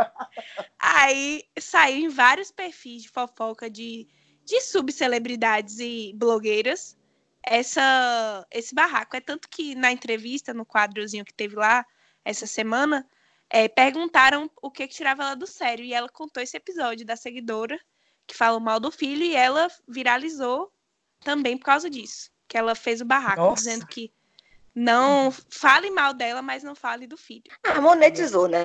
[0.80, 4.08] Aí saiu em vários perfis de fofoca de,
[4.46, 6.98] de subcelebridades e blogueiras
[7.44, 9.16] essa, esse barraco.
[9.16, 11.86] É tanto que na entrevista, no quadrozinho que teve lá
[12.24, 13.08] essa semana,
[13.50, 15.86] é, perguntaram o que, que tirava ela do sério.
[15.86, 17.80] E ela contou esse episódio da seguidora
[18.28, 20.72] que falou mal do filho e ela viralizou
[21.22, 22.30] também por causa disso.
[22.48, 23.64] Que ela fez o barraco, Nossa.
[23.64, 24.12] dizendo que
[24.80, 27.42] não fale mal dela, mas não fale do filho.
[27.64, 28.64] Ah, monetizou, né?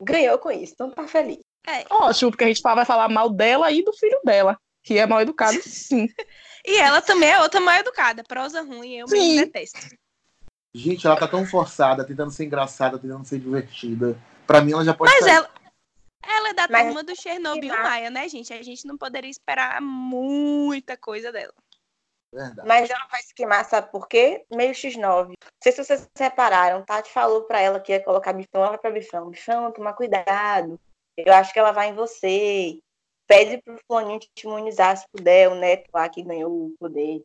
[0.00, 1.40] Ganhou com isso, então tá feliz.
[1.66, 1.84] É.
[1.90, 5.20] Ótimo, porque a gente vai falar mal dela e do filho dela, que é mal
[5.20, 6.08] educado, sim.
[6.64, 9.36] E ela também é outra mal educada, prosa ruim, eu Sim.
[9.36, 9.94] me detesto.
[10.74, 14.18] Gente, ela tá tão forçada, tentando ser engraçada, tentando ser divertida.
[14.46, 15.34] Pra mim, ela já pode Mas sair.
[15.34, 15.50] ela,
[16.22, 18.54] ela é da Mas- turma do Chernobyl Maia, né, gente?
[18.54, 21.52] A gente não poderia esperar muita coisa dela.
[22.32, 22.66] Verdade.
[22.66, 24.44] Mas ela vai se queimar, sabe por quê?
[24.54, 25.28] Meio X9.
[25.28, 28.78] Não sei se vocês repararam, Tati falou pra ela que ia colocar bifão, ela vai
[28.78, 29.30] pra bifão.
[29.30, 30.80] Bifão, toma cuidado.
[31.16, 32.78] Eu acho que ela vai em você.
[33.26, 37.22] Pede pro Floninho te imunizar se puder, o neto lá que ganhou o poder.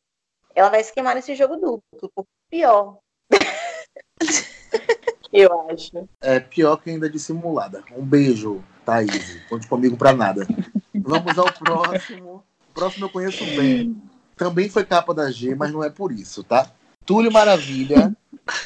[0.53, 2.97] Ela vai se queimar nesse jogo duplo, por pior.
[5.31, 6.07] Eu acho.
[6.21, 7.83] É pior que ainda dissimulada.
[7.91, 9.41] Um beijo, Thaís.
[9.47, 10.47] Conte comigo pra nada.
[10.95, 12.43] Vamos ao próximo.
[12.69, 14.01] O próximo eu conheço bem.
[14.37, 16.69] Também foi capa da G, mas não é por isso, tá?
[17.05, 18.15] Túlio Maravilha,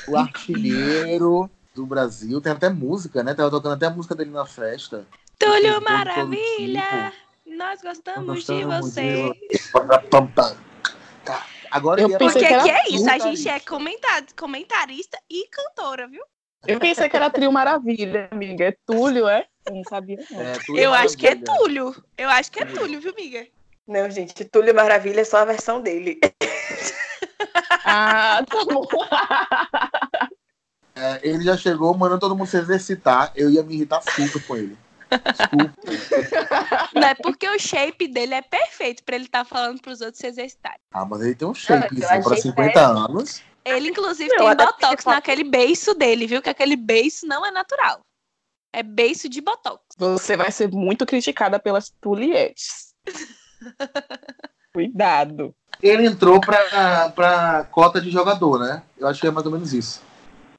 [0.08, 2.42] o artilheiro do Brasil.
[2.42, 3.34] Tem até música, né?
[3.34, 5.06] Tava tocando até a música dele na festa.
[5.40, 7.14] Túlio Maravilha!
[7.46, 9.32] Nós gostamos, Nós de gostamos você.
[11.24, 11.46] Tá.
[11.70, 16.08] Agora Eu ia pensei que que é isso, a gente é comentar- comentarista e cantora,
[16.08, 16.24] viu?
[16.68, 18.66] Eu pensei que era Trio Maravilha, amiga.
[18.66, 19.48] É Túlio, é?
[19.66, 20.42] Eu não sabia, não.
[20.42, 21.58] É, Eu acho que é Maravilha.
[21.58, 22.04] Túlio.
[22.18, 23.48] Eu acho que é Túlio, viu, miga?
[23.88, 26.20] Não, gente, Túlio Maravilha é só a versão dele.
[27.84, 28.86] Ah, tá bom.
[30.96, 33.32] É, ele já chegou mandando todo mundo se exercitar.
[33.36, 34.78] Eu ia me irritar super com ele.
[35.10, 36.90] Desculpa.
[36.94, 40.28] Não é porque o shape dele é perfeito pra ele estar falando pros outros se
[40.28, 40.80] exercitarem.
[40.94, 43.00] Ah, mas ele tem um eu shapezinho achei pra 50 péssimo.
[43.00, 43.42] anos.
[43.66, 46.42] Ele, inclusive, Meu, tem botox naquele beiço dele, viu?
[46.42, 48.00] Que aquele beiço não é natural.
[48.74, 49.82] É beiço de botox.
[49.98, 52.94] Você vai ser muito criticada pelas tulietes.
[54.74, 55.54] Cuidado.
[55.82, 58.84] Ele entrou pra, pra cota de jogador, né?
[58.98, 60.02] Eu acho que é mais ou menos isso.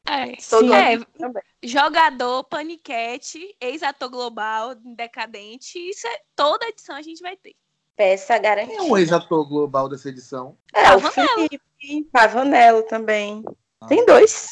[0.04, 0.32] É.
[0.50, 0.72] Todo.
[0.74, 1.42] É, também.
[1.62, 5.78] jogador, paniquete, ex-ator global, decadente.
[5.78, 7.54] Isso é toda edição a gente vai ter.
[7.96, 8.82] Peça Quem garantida.
[8.82, 10.56] é o ex-ator global dessa edição?
[10.74, 11.48] É, o Pavanello.
[11.80, 13.44] Felipe, Pavanello também.
[13.80, 13.86] Ah.
[13.86, 14.50] Tem dois.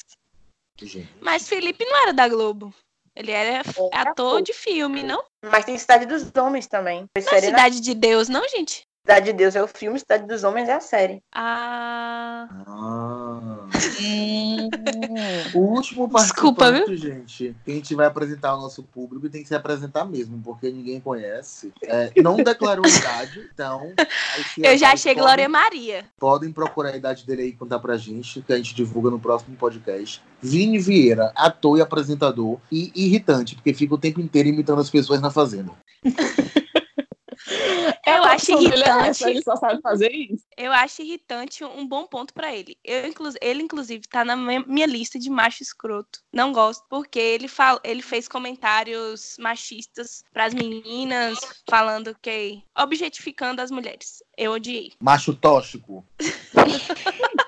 [0.80, 1.08] Gente.
[1.20, 2.72] Mas Felipe não era da Globo.
[3.16, 5.22] Ele era Era ator de filme, não?
[5.44, 7.06] Mas tem Cidade dos Homens também.
[7.16, 8.86] Não é na- Cidade de Deus, não, gente?
[9.02, 11.22] Cidade de Deus é o filme, Cidade dos Homens é a série.
[11.34, 12.46] Ah.
[12.66, 13.68] Ah.
[14.00, 14.68] Hum.
[15.54, 19.48] O último Desculpa, participante, gente, que a gente vai apresentar ao nosso público tem que
[19.48, 21.72] se apresentar mesmo, porque ninguém conhece.
[21.82, 23.92] É, não declarou idade, então.
[24.58, 26.04] Eu já achei podem- Glória Maria.
[26.18, 29.18] Podem procurar a idade dele aí e contar pra gente, que a gente divulga no
[29.18, 30.22] próximo podcast.
[30.40, 35.20] Vini Vieira, ator e apresentador, e irritante, porque fica o tempo inteiro imitando as pessoas
[35.20, 35.72] na fazenda.
[38.16, 39.08] Eu acho é irritante.
[39.08, 40.44] essa, Ele só sabe fazer isso.
[40.56, 42.76] Eu acho irritante um bom ponto pra ele.
[42.84, 46.20] Eu, inclu ele, inclusive, tá na minha minha lista de macho escroto.
[46.32, 52.62] Não gosto, porque ele, fala, ele fez comentários machistas pras meninas, falando que.
[52.76, 54.22] objetificando as mulheres.
[54.36, 54.92] Eu odiei.
[55.00, 56.04] Macho tóxico.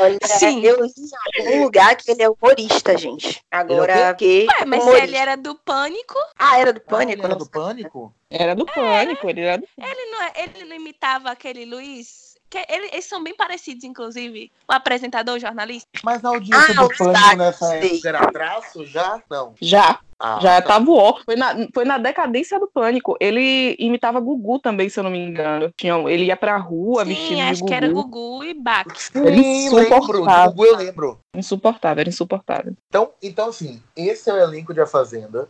[0.00, 0.60] Olha, Sim.
[0.64, 3.42] eu li em algum lugar que ele é humorista, gente.
[3.50, 4.46] Agora, que.
[4.48, 5.06] Ué, mas se humorista.
[5.08, 7.12] ele era do pânico, Ah, era do Ah, Pânico?
[7.12, 8.14] ele era do Pânico?
[8.30, 12.27] Era do pânico, ele era do ele não, é- ele não imitava aquele Luiz.
[12.50, 14.50] Que ele- eles são bem parecidos, inclusive.
[14.66, 15.86] O apresentador, o jornalista.
[16.02, 19.22] Mas a audiência Ah, do Pânico destaque, nessa época era traço já?
[19.30, 19.54] Não.
[19.60, 20.68] Já, Ah, já tá.
[20.68, 21.20] tava o ó.
[21.26, 23.16] Foi na, foi na decadência do pânico.
[23.20, 25.70] Ele imitava Gugu também, se eu não me engano.
[25.76, 27.66] Tinha, ele ia pra rua Sim, vestido de acho Gugu.
[27.68, 28.54] que era Gugu e
[28.96, 29.44] Sim, lembro.
[29.80, 30.50] insuportável.
[30.52, 31.18] Gugu eu lembro.
[31.36, 32.72] Insuportável, era insuportável.
[32.88, 35.48] Então, então, assim, esse é o elenco de A Fazenda.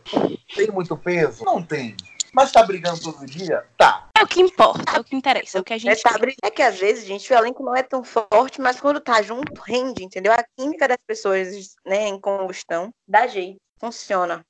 [0.53, 1.45] Tem muito peso?
[1.45, 1.95] Não tem.
[2.33, 3.65] Mas tá brigando todo dia?
[3.77, 4.07] Tá.
[4.17, 6.11] É o que importa, é o que interessa, é o que a É, gente tá
[6.11, 6.19] quer.
[6.19, 9.21] bri- é que às vezes, gente, o elenco não é tão forte, mas quando tá
[9.21, 10.33] junto, rende, entendeu?
[10.33, 14.41] A química das pessoas, né, em combustão, dá jeito, funciona.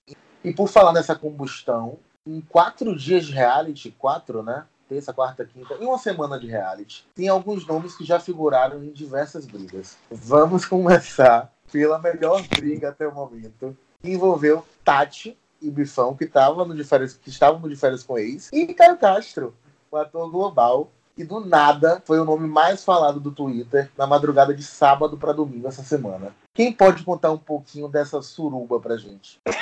[0.44, 4.66] E por falar nessa combustão, em quatro dias de reality, quatro, né?
[4.88, 8.92] Terça, quarta, quinta, em uma semana de reality, tem alguns nomes que já figuraram em
[8.92, 9.96] diversas brigas.
[10.10, 16.66] Vamos começar pela melhor briga até o momento, que envolveu Tati e Bifão, que, tava
[16.66, 19.54] no de férias, que estavam no de férias com ex, e Caio Castro,
[19.92, 24.54] o ator global, que do nada foi o nome mais falado do Twitter na madrugada
[24.54, 26.34] de sábado para domingo essa semana.
[26.54, 29.40] Quem pode contar um pouquinho dessa suruba pra gente?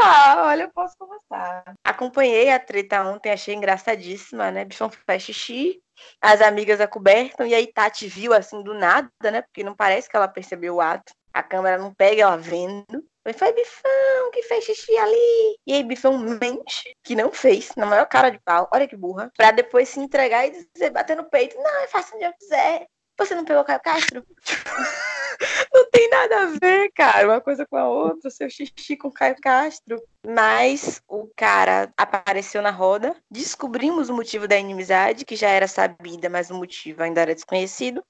[0.00, 1.62] começar, olha, eu posso começar.
[1.84, 4.64] Acompanhei a treta ontem, achei engraçadíssima, né?
[4.64, 5.80] Bichão faz xixi,
[6.20, 9.42] as amigas acobertam, e aí Tati viu assim do nada, né?
[9.42, 11.12] Porque não parece que ela percebeu o ato.
[11.32, 13.04] A câmera não pega ela vendo.
[13.22, 15.58] Foi, foi Bifão que fez xixi ali.
[15.66, 19.30] E aí Bifão mente que não fez, na maior cara de pau, olha que burra,
[19.36, 22.86] pra depois se entregar e dizer, bater no peito, não, é fácil onde eu quiser.
[23.18, 24.24] Você não pegou Caio Castro?
[25.74, 29.36] não tem nada a ver, cara, uma coisa com a outra, seu xixi com Caio
[29.42, 30.02] Castro.
[30.26, 36.30] Mas o cara apareceu na roda, descobrimos o motivo da inimizade, que já era sabida,
[36.30, 38.02] mas o motivo ainda era desconhecido.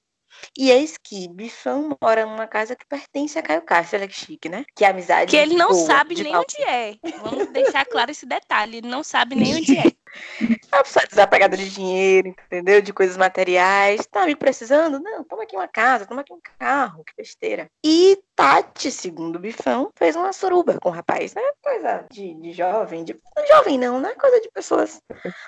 [0.57, 4.49] E eis que Bifão mora numa casa que pertence a Caio Castro, olha que chique,
[4.49, 4.65] né?
[4.75, 5.31] Que amizade.
[5.31, 6.95] Que ele não boa, sabe nem onde é.
[7.23, 8.77] Vamos deixar claro esse detalhe.
[8.77, 9.83] Ele não sabe nem onde é.
[10.71, 12.81] Uma pessoa desapegada de dinheiro, entendeu?
[12.81, 14.05] De coisas materiais.
[14.07, 14.99] Tá me precisando?
[14.99, 17.67] Não, toma aqui uma casa, toma aqui um carro, que besteira.
[17.83, 21.35] E Tati, segundo o Bifão, fez uma suruba com o rapaz.
[21.35, 23.15] É coisa de, de jovem, de.
[23.47, 24.13] Jovem não, né?
[24.15, 24.99] Coisa de pessoas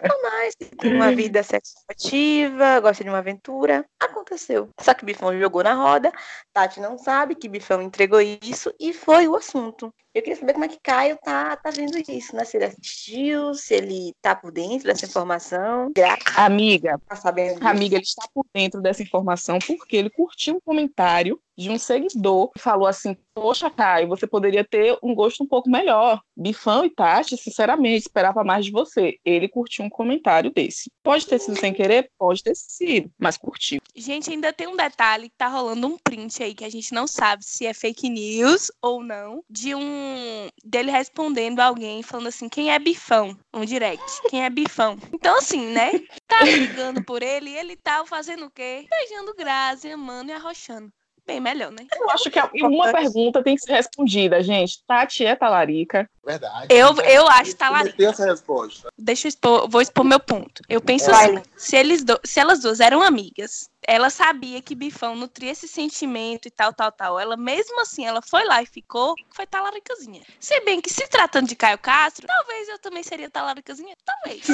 [0.02, 3.86] normais, que tem uma vida sexuativa, gosta de uma aventura.
[4.00, 4.70] Aconteceu.
[4.80, 6.12] Só que Bifão jogou na roda,
[6.54, 9.94] Tati não sabe que Bifão entregou isso e foi o assunto.
[10.14, 12.46] Eu queria saber como é que Caio tá, tá vendo isso, né?
[12.46, 15.92] Se ele assistiu, se ele tá por dentro dessa informação.
[16.38, 17.68] Amiga, tá sabendo disso.
[17.68, 22.52] amiga, ele está por dentro dessa informação porque ele curtiu um comentário de um seguidor
[22.52, 26.22] que falou assim: Poxa, Caio, você poderia ter um gosto um pouco melhor.
[26.36, 29.18] Bifão e Tati, sinceramente, esperava mais de você.
[29.26, 30.92] Ele curtiu um comentário desse.
[31.02, 32.12] Pode ter sido sem querer?
[32.18, 33.82] Pode ter sido, mas curtiu.
[33.96, 37.08] Gente, ainda tem um detalhe que tá rolando um print aí que a gente não
[37.08, 42.72] sabe se é fake news ou não, de um dele respondendo alguém falando assim: "Quem
[42.72, 44.04] é Bifão?" Um direct.
[44.30, 44.98] Quem é Bifão?
[45.14, 45.92] Então assim, né?
[46.28, 48.86] Tá ligando por ele ele tá fazendo o quê?
[48.90, 50.92] Beijando Grazi, amando e arrochando.
[51.26, 51.86] Bem melhor, né?
[51.96, 54.84] Eu acho que uma pergunta tem que ser respondida, gente.
[54.86, 56.10] Tati é talarica.
[56.26, 56.68] Verdade.
[56.70, 57.96] Eu, eu acho talarica.
[57.96, 58.90] Tem essa resposta.
[58.98, 60.62] Deixa eu expor, vou expor meu ponto.
[60.68, 61.26] Eu penso Vai.
[61.36, 65.68] assim, se, eles do- se elas duas eram amigas, ela sabia que Bifão nutria esse
[65.68, 67.20] sentimento e tal, tal, tal.
[67.20, 70.22] Ela, mesmo assim, ela foi lá e ficou, foi talaricazinha.
[70.40, 74.46] Se bem que se tratando de Caio Castro, talvez eu também seria talaricazinha, talvez.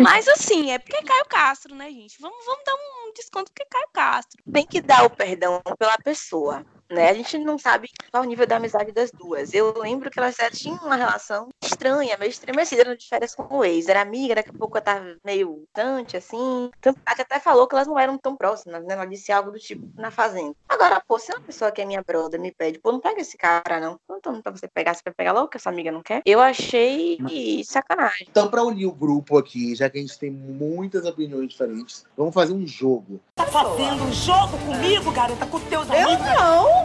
[0.00, 2.16] Mas assim, é porque é Caio Castro, né, gente?
[2.20, 4.42] Vamos, vamos dar um desconto é Caio Castro.
[4.52, 6.64] Tem que dar o perdão pela pessoa.
[6.88, 7.10] Né?
[7.10, 9.52] A gente não sabe qual o nível da amizade das duas.
[9.52, 13.46] Eu lembro que elas já tinham uma relação estranha, meio estremecida no de férias com
[13.54, 13.88] o ex.
[13.88, 16.70] Era amiga, daqui a pouco ela tava meio distante, assim.
[16.80, 18.94] Tanto até falou que elas não eram tão próximas, né?
[18.94, 20.54] Ela disse algo do tipo na fazenda.
[20.68, 23.36] Agora, pô, se uma pessoa que é minha brother me pede, pô, não pega esse
[23.36, 24.00] cara, não.
[24.08, 26.22] Não tô pra você pegar, você vai pegar logo que essa amiga não quer.
[26.24, 27.18] Eu achei
[27.64, 28.26] sacanagem.
[28.30, 32.34] Então, pra unir o grupo aqui, já que a gente tem muitas opiniões diferentes, vamos
[32.34, 33.20] fazer um jogo.
[33.50, 36.26] Fazendo um jogo comigo, garota, com teus amigos.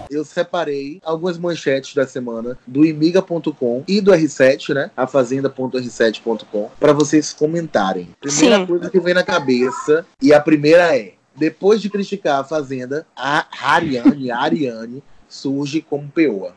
[0.10, 4.81] Eu separei algumas manchetes da semana do imiga.com e do R7, né?
[4.96, 8.10] A fazenda.r7.com, para vocês comentarem.
[8.20, 8.66] Primeira Sim.
[8.66, 13.46] coisa que vem na cabeça, e a primeira é: depois de criticar a Fazenda, a
[13.62, 16.56] Ariane, a Ariane surge como peoa.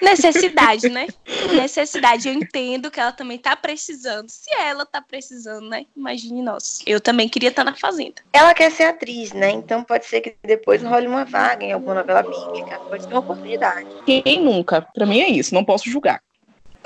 [0.00, 1.06] Necessidade, né?
[1.54, 2.28] Necessidade.
[2.28, 4.28] Eu entendo que ela também tá precisando.
[4.28, 5.86] Se ela tá precisando, né?
[5.96, 6.80] Imagine nós.
[6.86, 8.22] Eu também queria estar na fazenda.
[8.32, 9.50] Ela quer ser atriz, né?
[9.50, 12.78] Então pode ser que depois role uma vaga em alguma novela bíblica.
[12.80, 13.88] Pode ser uma oportunidade.
[14.04, 14.82] Quem nunca?
[14.94, 16.20] Pra mim é isso, não posso julgar.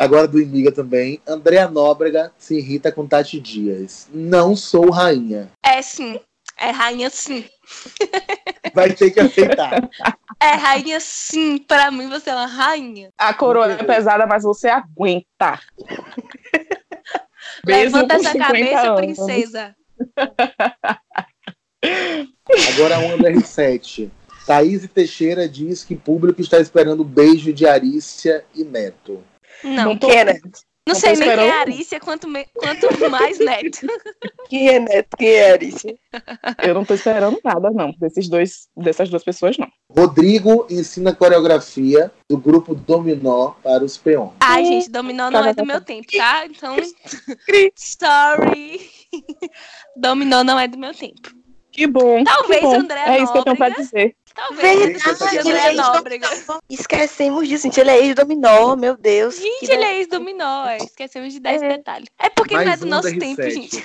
[0.00, 4.08] Agora do Imiga também, Andréa Nóbrega se irrita com Tati Dias.
[4.10, 5.50] Não sou rainha.
[5.62, 6.18] É sim.
[6.56, 7.44] É rainha sim.
[8.72, 9.90] Vai ter que aceitar.
[10.40, 11.58] É rainha sim.
[11.58, 13.10] Pra mim você é uma rainha.
[13.18, 15.60] A coroa é pesada, mas você aguenta.
[17.66, 19.00] Mesmo Levanta essa 50 cabeça, anos.
[19.00, 19.76] princesa.
[22.72, 24.10] Agora um do R7.
[24.46, 29.22] Thaís Teixeira diz que público está esperando o beijo de Arícia e Neto.
[29.64, 30.60] Não, Não tô- Quem é Neto?
[30.86, 31.50] não tô sei nem quem é.
[31.52, 33.86] Arícia, quanto, me- quanto mais neto.
[34.48, 35.16] Quem é Neto?
[35.16, 35.94] Quem é Arícia?
[36.64, 39.68] Eu não tô esperando nada, não, desses dois, dessas duas pessoas, não.
[39.96, 44.32] Rodrigo ensina coreografia do grupo Dominó para os peões.
[44.40, 46.44] Ai, gente, dominó não é do meu tempo, tá?
[46.46, 46.76] Então,
[47.76, 48.80] sorry.
[49.96, 51.30] Dominó não é do meu tempo.
[51.72, 52.24] Que bom.
[52.24, 52.74] Talvez que bom.
[52.80, 53.88] André É isso que eu tenho pra Nóbrega.
[53.90, 54.16] dizer.
[54.34, 55.02] Talvez.
[55.02, 56.26] Verdade, ele é Nóbrega.
[56.28, 56.60] ex-dominó.
[56.70, 57.80] Esquecemos disso, gente.
[57.80, 59.36] Ele é ex-dominó, meu Deus.
[59.36, 60.78] Gente, Que ele é ex-dominó, é.
[60.78, 62.06] esquecemos de dar esse detalhe.
[62.18, 63.50] É porque não é Mais do um nosso do tempo, R7.
[63.50, 63.84] gente.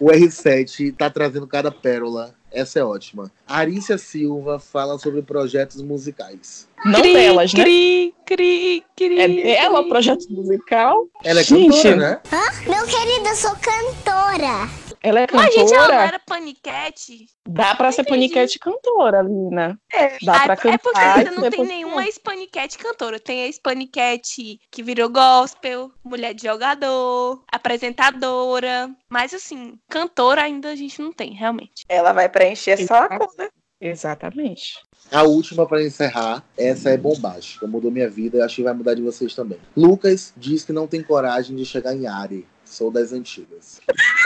[0.00, 2.34] O R7 tá trazendo cada pérola.
[2.52, 3.32] Essa é ótima.
[3.48, 6.68] Arícia Silva fala sobre projetos musicais.
[6.84, 7.64] Não Cri, delas, né?
[7.64, 9.20] Cri, cri, cri.
[9.20, 11.08] É dela o projeto musical.
[11.24, 12.20] Ela é Gente, cantora, né?
[12.68, 14.68] Meu querido, eu sou cantora.
[15.06, 16.06] Ela é Mas, gente, ela não cantora.
[16.08, 17.26] era paniquete.
[17.46, 18.16] Dá pra ser Entendi.
[18.16, 19.78] paniquete cantora, Lina.
[19.92, 20.16] É.
[20.24, 20.74] Dá pra Ah, cantar.
[20.74, 23.20] é porque ainda não tem nenhuma ex-paniquete cantora.
[23.20, 28.90] Tem ex-paniquete que virou gospel, mulher de jogador, apresentadora.
[29.10, 31.84] Mas, assim, cantora ainda a gente não tem, realmente.
[31.88, 33.50] Ela vai preencher essa lacuna.
[33.80, 34.78] Exatamente.
[35.12, 38.94] A última para encerrar, essa é bombástica, mudou minha vida e acho que vai mudar
[38.94, 39.58] de vocês também.
[39.76, 42.46] Lucas diz que não tem coragem de chegar em Ari.
[42.74, 43.80] Sou das antigas.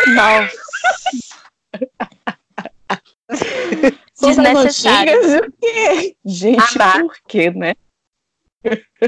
[0.07, 0.49] Não.
[4.15, 5.19] São das Desnecessário.
[5.19, 6.17] antigas, o quê?
[6.25, 7.01] Gente, Amar.
[7.03, 7.75] por quê, né?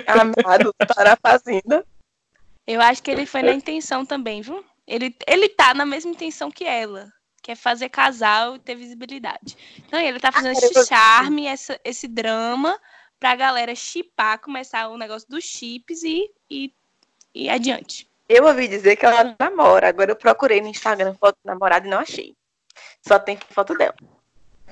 [0.07, 1.87] Amado, tá na fazenda.
[2.66, 4.62] Eu acho que ele foi na intenção também, viu?
[4.87, 7.11] Ele, ele tá na mesma intenção que ela.
[7.42, 9.57] Que é fazer casal e ter visibilidade.
[9.87, 12.79] Então ele tá fazendo cara, eu esse charme, essa, esse drama,
[13.18, 16.74] pra galera chipar, começar o negócio dos chips e, e,
[17.35, 18.10] e adiante.
[18.32, 19.88] Eu ouvi dizer que ela namora.
[19.88, 22.36] Agora eu procurei no Instagram foto do namorado e não achei.
[23.04, 23.96] Só tem foto dela.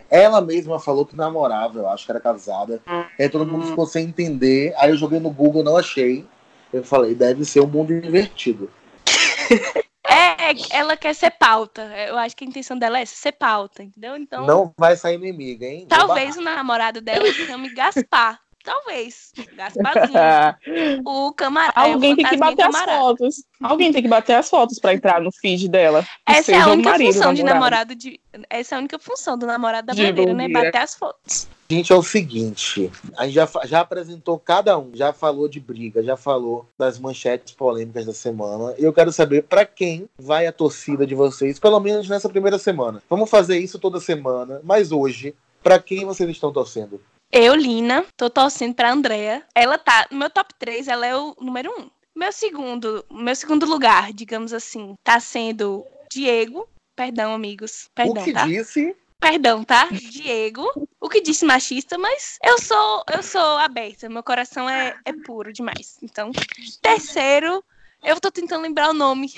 [0.09, 2.81] Ela mesma falou que namorava, eu acho que era casada.
[2.87, 3.05] Hum.
[3.19, 4.73] Aí todo mundo ficou sem entender.
[4.79, 6.25] Aí eu joguei no Google, não achei.
[6.73, 8.71] Eu falei, deve ser um mundo invertido.
[10.11, 11.83] É, ela quer ser pauta.
[11.83, 14.17] Eu acho que a intenção dela é essa, ser pauta, entendeu?
[14.17, 15.87] Então, Não vai sair inimiga, hein?
[15.87, 18.41] Talvez o namorado dela se chame Gaspar.
[18.69, 19.33] Talvez.
[19.57, 21.03] Gasparzinho.
[21.05, 21.81] O camarada.
[21.81, 23.45] Alguém tem que bater as fotos.
[23.63, 26.07] Alguém tem que bater as fotos pra entrar no feed dela.
[26.27, 27.95] Essa é a única marido, função de namorado.
[27.95, 28.21] namorado de.
[28.51, 30.49] Essa é a única função do namorado da De bandeira, né?
[30.49, 31.49] Bater as fotos.
[31.71, 36.03] Gente, é o seguinte, a gente já, já apresentou cada um, já falou de briga,
[36.03, 38.75] já falou das manchetes polêmicas da semana.
[38.79, 42.59] E eu quero saber pra quem vai a torcida de vocês, pelo menos nessa primeira
[42.59, 43.03] semana.
[43.09, 47.01] Vamos fazer isso toda semana, mas hoje, pra quem vocês estão torcendo?
[47.31, 49.45] Eu, Lina, tô torcendo pra Andrea.
[49.55, 51.91] Ela tá no meu top 3, ela é o número 1.
[52.17, 56.69] Meu segundo, meu segundo lugar, digamos assim, tá sendo Diego.
[56.97, 57.89] Perdão, amigos.
[57.95, 58.47] Perdão, o que tá?
[58.47, 58.97] disse?
[59.21, 59.89] Perdão, tá?
[59.93, 60.67] Diego.
[61.01, 64.09] O que disse machista, mas eu sou eu sou aberta.
[64.09, 65.99] Meu coração é, é puro demais.
[66.03, 66.33] Então,
[66.81, 67.63] terceiro,
[68.03, 69.33] eu tô tentando lembrar o nome.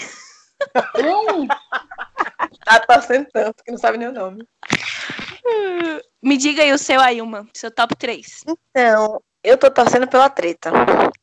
[0.96, 1.46] Hum.
[2.64, 4.46] Tá torcendo tanto que não sabe nem o nome.
[6.22, 7.46] Me diga aí o seu, Ailma.
[7.54, 8.44] Seu top 3.
[8.46, 10.70] Então, eu tô torcendo pela treta.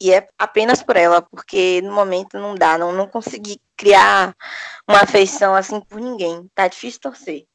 [0.02, 4.36] E é apenas por ela, porque no momento não dá, não, não consegui criar
[4.88, 6.48] uma afeição assim por ninguém.
[6.54, 7.46] Tá difícil torcer.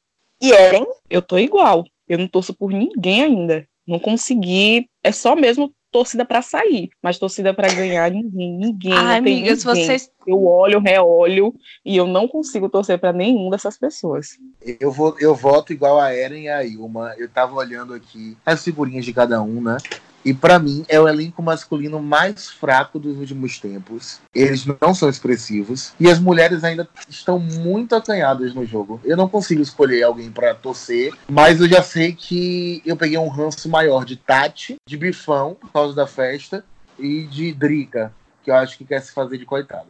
[0.41, 1.83] E Eren, Eu tô igual.
[2.07, 3.67] Eu não torço por ninguém ainda.
[3.87, 4.89] Não consegui.
[5.03, 6.89] É só mesmo torcida pra sair.
[7.01, 8.57] Mas torcida pra ganhar, ninguém.
[8.57, 8.91] Ninguém.
[8.91, 9.85] Ai, não tem amigas, ninguém.
[9.85, 10.11] vocês.
[10.25, 11.53] Eu olho, reolho.
[11.85, 14.39] E eu não consigo torcer pra nenhum dessas pessoas.
[14.79, 17.13] Eu, vou, eu voto igual a Eren e a Ilma.
[17.17, 19.77] Eu tava olhando aqui as figurinhas de cada um, né?
[20.25, 24.21] E pra mim é o elenco masculino mais fraco dos últimos tempos.
[24.33, 25.93] Eles não são expressivos.
[25.99, 29.01] E as mulheres ainda estão muito acanhadas no jogo.
[29.03, 31.13] Eu não consigo escolher alguém pra torcer.
[31.27, 35.71] Mas eu já sei que eu peguei um ranço maior de Tati, de Bifão, por
[35.71, 36.63] causa da festa,
[36.97, 38.13] e de Drica,
[38.43, 39.87] que eu acho que quer se fazer de coitada.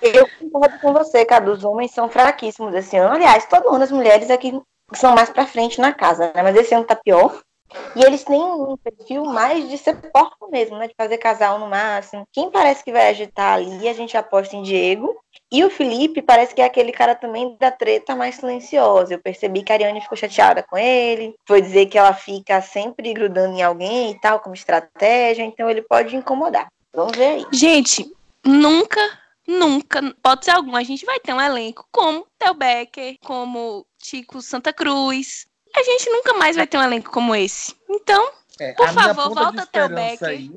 [0.00, 1.52] eu concordo com você, Cadu.
[1.52, 3.14] Os homens são fraquíssimos esse ano.
[3.14, 4.58] Aliás, todo ano as mulheres aqui
[4.94, 6.42] são mais pra frente na casa, né?
[6.42, 7.40] Mas esse ano tá pior.
[7.94, 10.88] E eles têm um perfil mais de ser porco mesmo, né?
[10.88, 12.26] De fazer casal no máximo.
[12.32, 15.16] Quem parece que vai agitar ali, a gente aposta em Diego.
[15.52, 19.14] E o Felipe parece que é aquele cara também da treta mais silenciosa.
[19.14, 21.34] Eu percebi que a Ariane ficou chateada com ele.
[21.46, 25.42] Foi dizer que ela fica sempre grudando em alguém e tal, como estratégia.
[25.42, 26.68] Então ele pode incomodar.
[26.92, 27.46] Vamos ver aí.
[27.52, 28.12] Gente,
[28.44, 29.00] nunca,
[29.46, 34.42] nunca, pode ser algum, a gente vai ter um elenco como Theo Becker, como Chico
[34.42, 35.46] Santa Cruz.
[35.76, 37.74] A gente nunca mais vai ter um elenco como esse.
[37.88, 40.28] Então, É, Por favor, volta, esperança Becker.
[40.28, 40.50] aí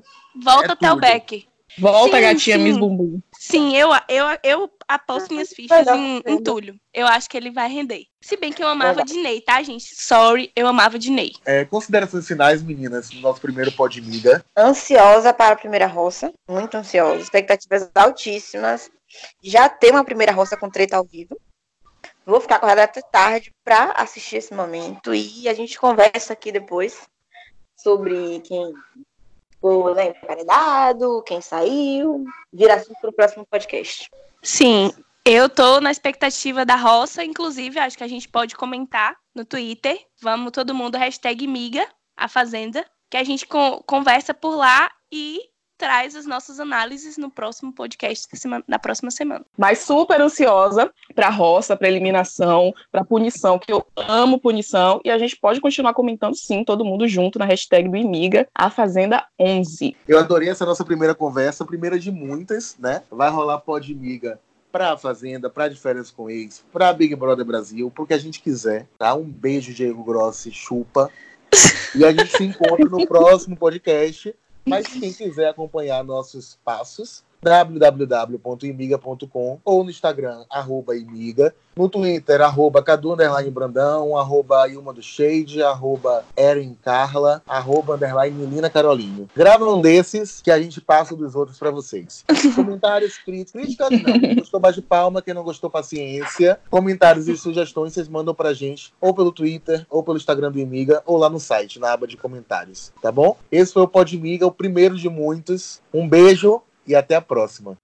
[0.43, 1.01] volta É Theo tudo.
[1.01, 1.43] Becker.
[1.79, 2.63] Volta, Sim, gatinha sim.
[2.63, 3.19] Miss Bumbum.
[3.35, 6.37] Sim, eu, eu, eu aposto minhas fichas em, em.
[6.43, 6.75] Túlio.
[6.93, 8.05] Eu acho que ele vai render.
[8.21, 9.83] Se bem que eu amava Dinei, tá, gente?
[9.99, 11.31] Sorry, eu amava Dinei.
[11.45, 14.45] É, considerações finais, meninas, no nosso primeiro pod miga.
[14.55, 18.91] ansiosa para a primeira roça, muito ansiosa, expectativas altíssimas.
[19.43, 21.35] Já tem uma primeira roça com treta ao vivo.
[22.25, 27.07] Vou ficar acordada até tarde para assistir esse momento e a gente conversa aqui depois
[27.75, 28.73] sobre quem
[29.59, 34.09] foi né, emparedado, quem saiu, vira assunto para o próximo podcast.
[34.41, 34.91] Sim,
[35.25, 39.97] eu tô na expectativa da roça, inclusive, acho que a gente pode comentar no Twitter.
[40.21, 45.39] Vamos todo mundo, hashtag miga, a Fazenda, que a gente con- conversa por lá e
[45.77, 49.45] traz as nossas análises no próximo podcast da, semana, da próxima semana.
[49.57, 55.01] Mas super ansiosa pra roça, pra eliminação, pra punição, que eu amo punição.
[55.03, 58.69] E a gente pode continuar comentando sim, todo mundo junto na hashtag do Imiga, a
[58.69, 59.95] Fazenda 11.
[60.07, 63.03] Eu adorei essa nossa primeira conversa, primeira de muitas, né?
[63.11, 64.39] Vai rolar pod miga
[64.71, 68.87] pra Fazenda, pra De Férias com Ex, pra Big Brother Brasil, porque a gente quiser,
[68.97, 69.13] tá?
[69.13, 71.11] Um beijo, Diego Grossi, chupa.
[71.95, 74.35] E a gente se encontra no próximo podcast.
[74.65, 82.83] Mas quem quiser acompanhar nossos passos, www.imiga.com ou no Instagram, arroba imiga, no Twitter, arroba
[82.83, 89.27] Cadu Underline Brandão, arroba Ilma do Shade, arroba Erin Carla, arroba Underline Menina Carolinho.
[89.35, 92.23] Grava um desses que a gente passa dos outros pra vocês.
[92.55, 94.19] Comentários, críticas, críticas não.
[94.19, 96.59] Quem gostou bate palma, quem não gostou paciência.
[96.69, 101.01] Comentários e sugestões vocês mandam pra gente ou pelo Twitter, ou pelo Instagram do Imiga,
[101.05, 103.35] ou lá no site, na aba de comentários, tá bom?
[103.51, 105.81] Esse foi o Pod Miga, o primeiro de muitos.
[105.93, 107.77] Um beijo e até a próxima.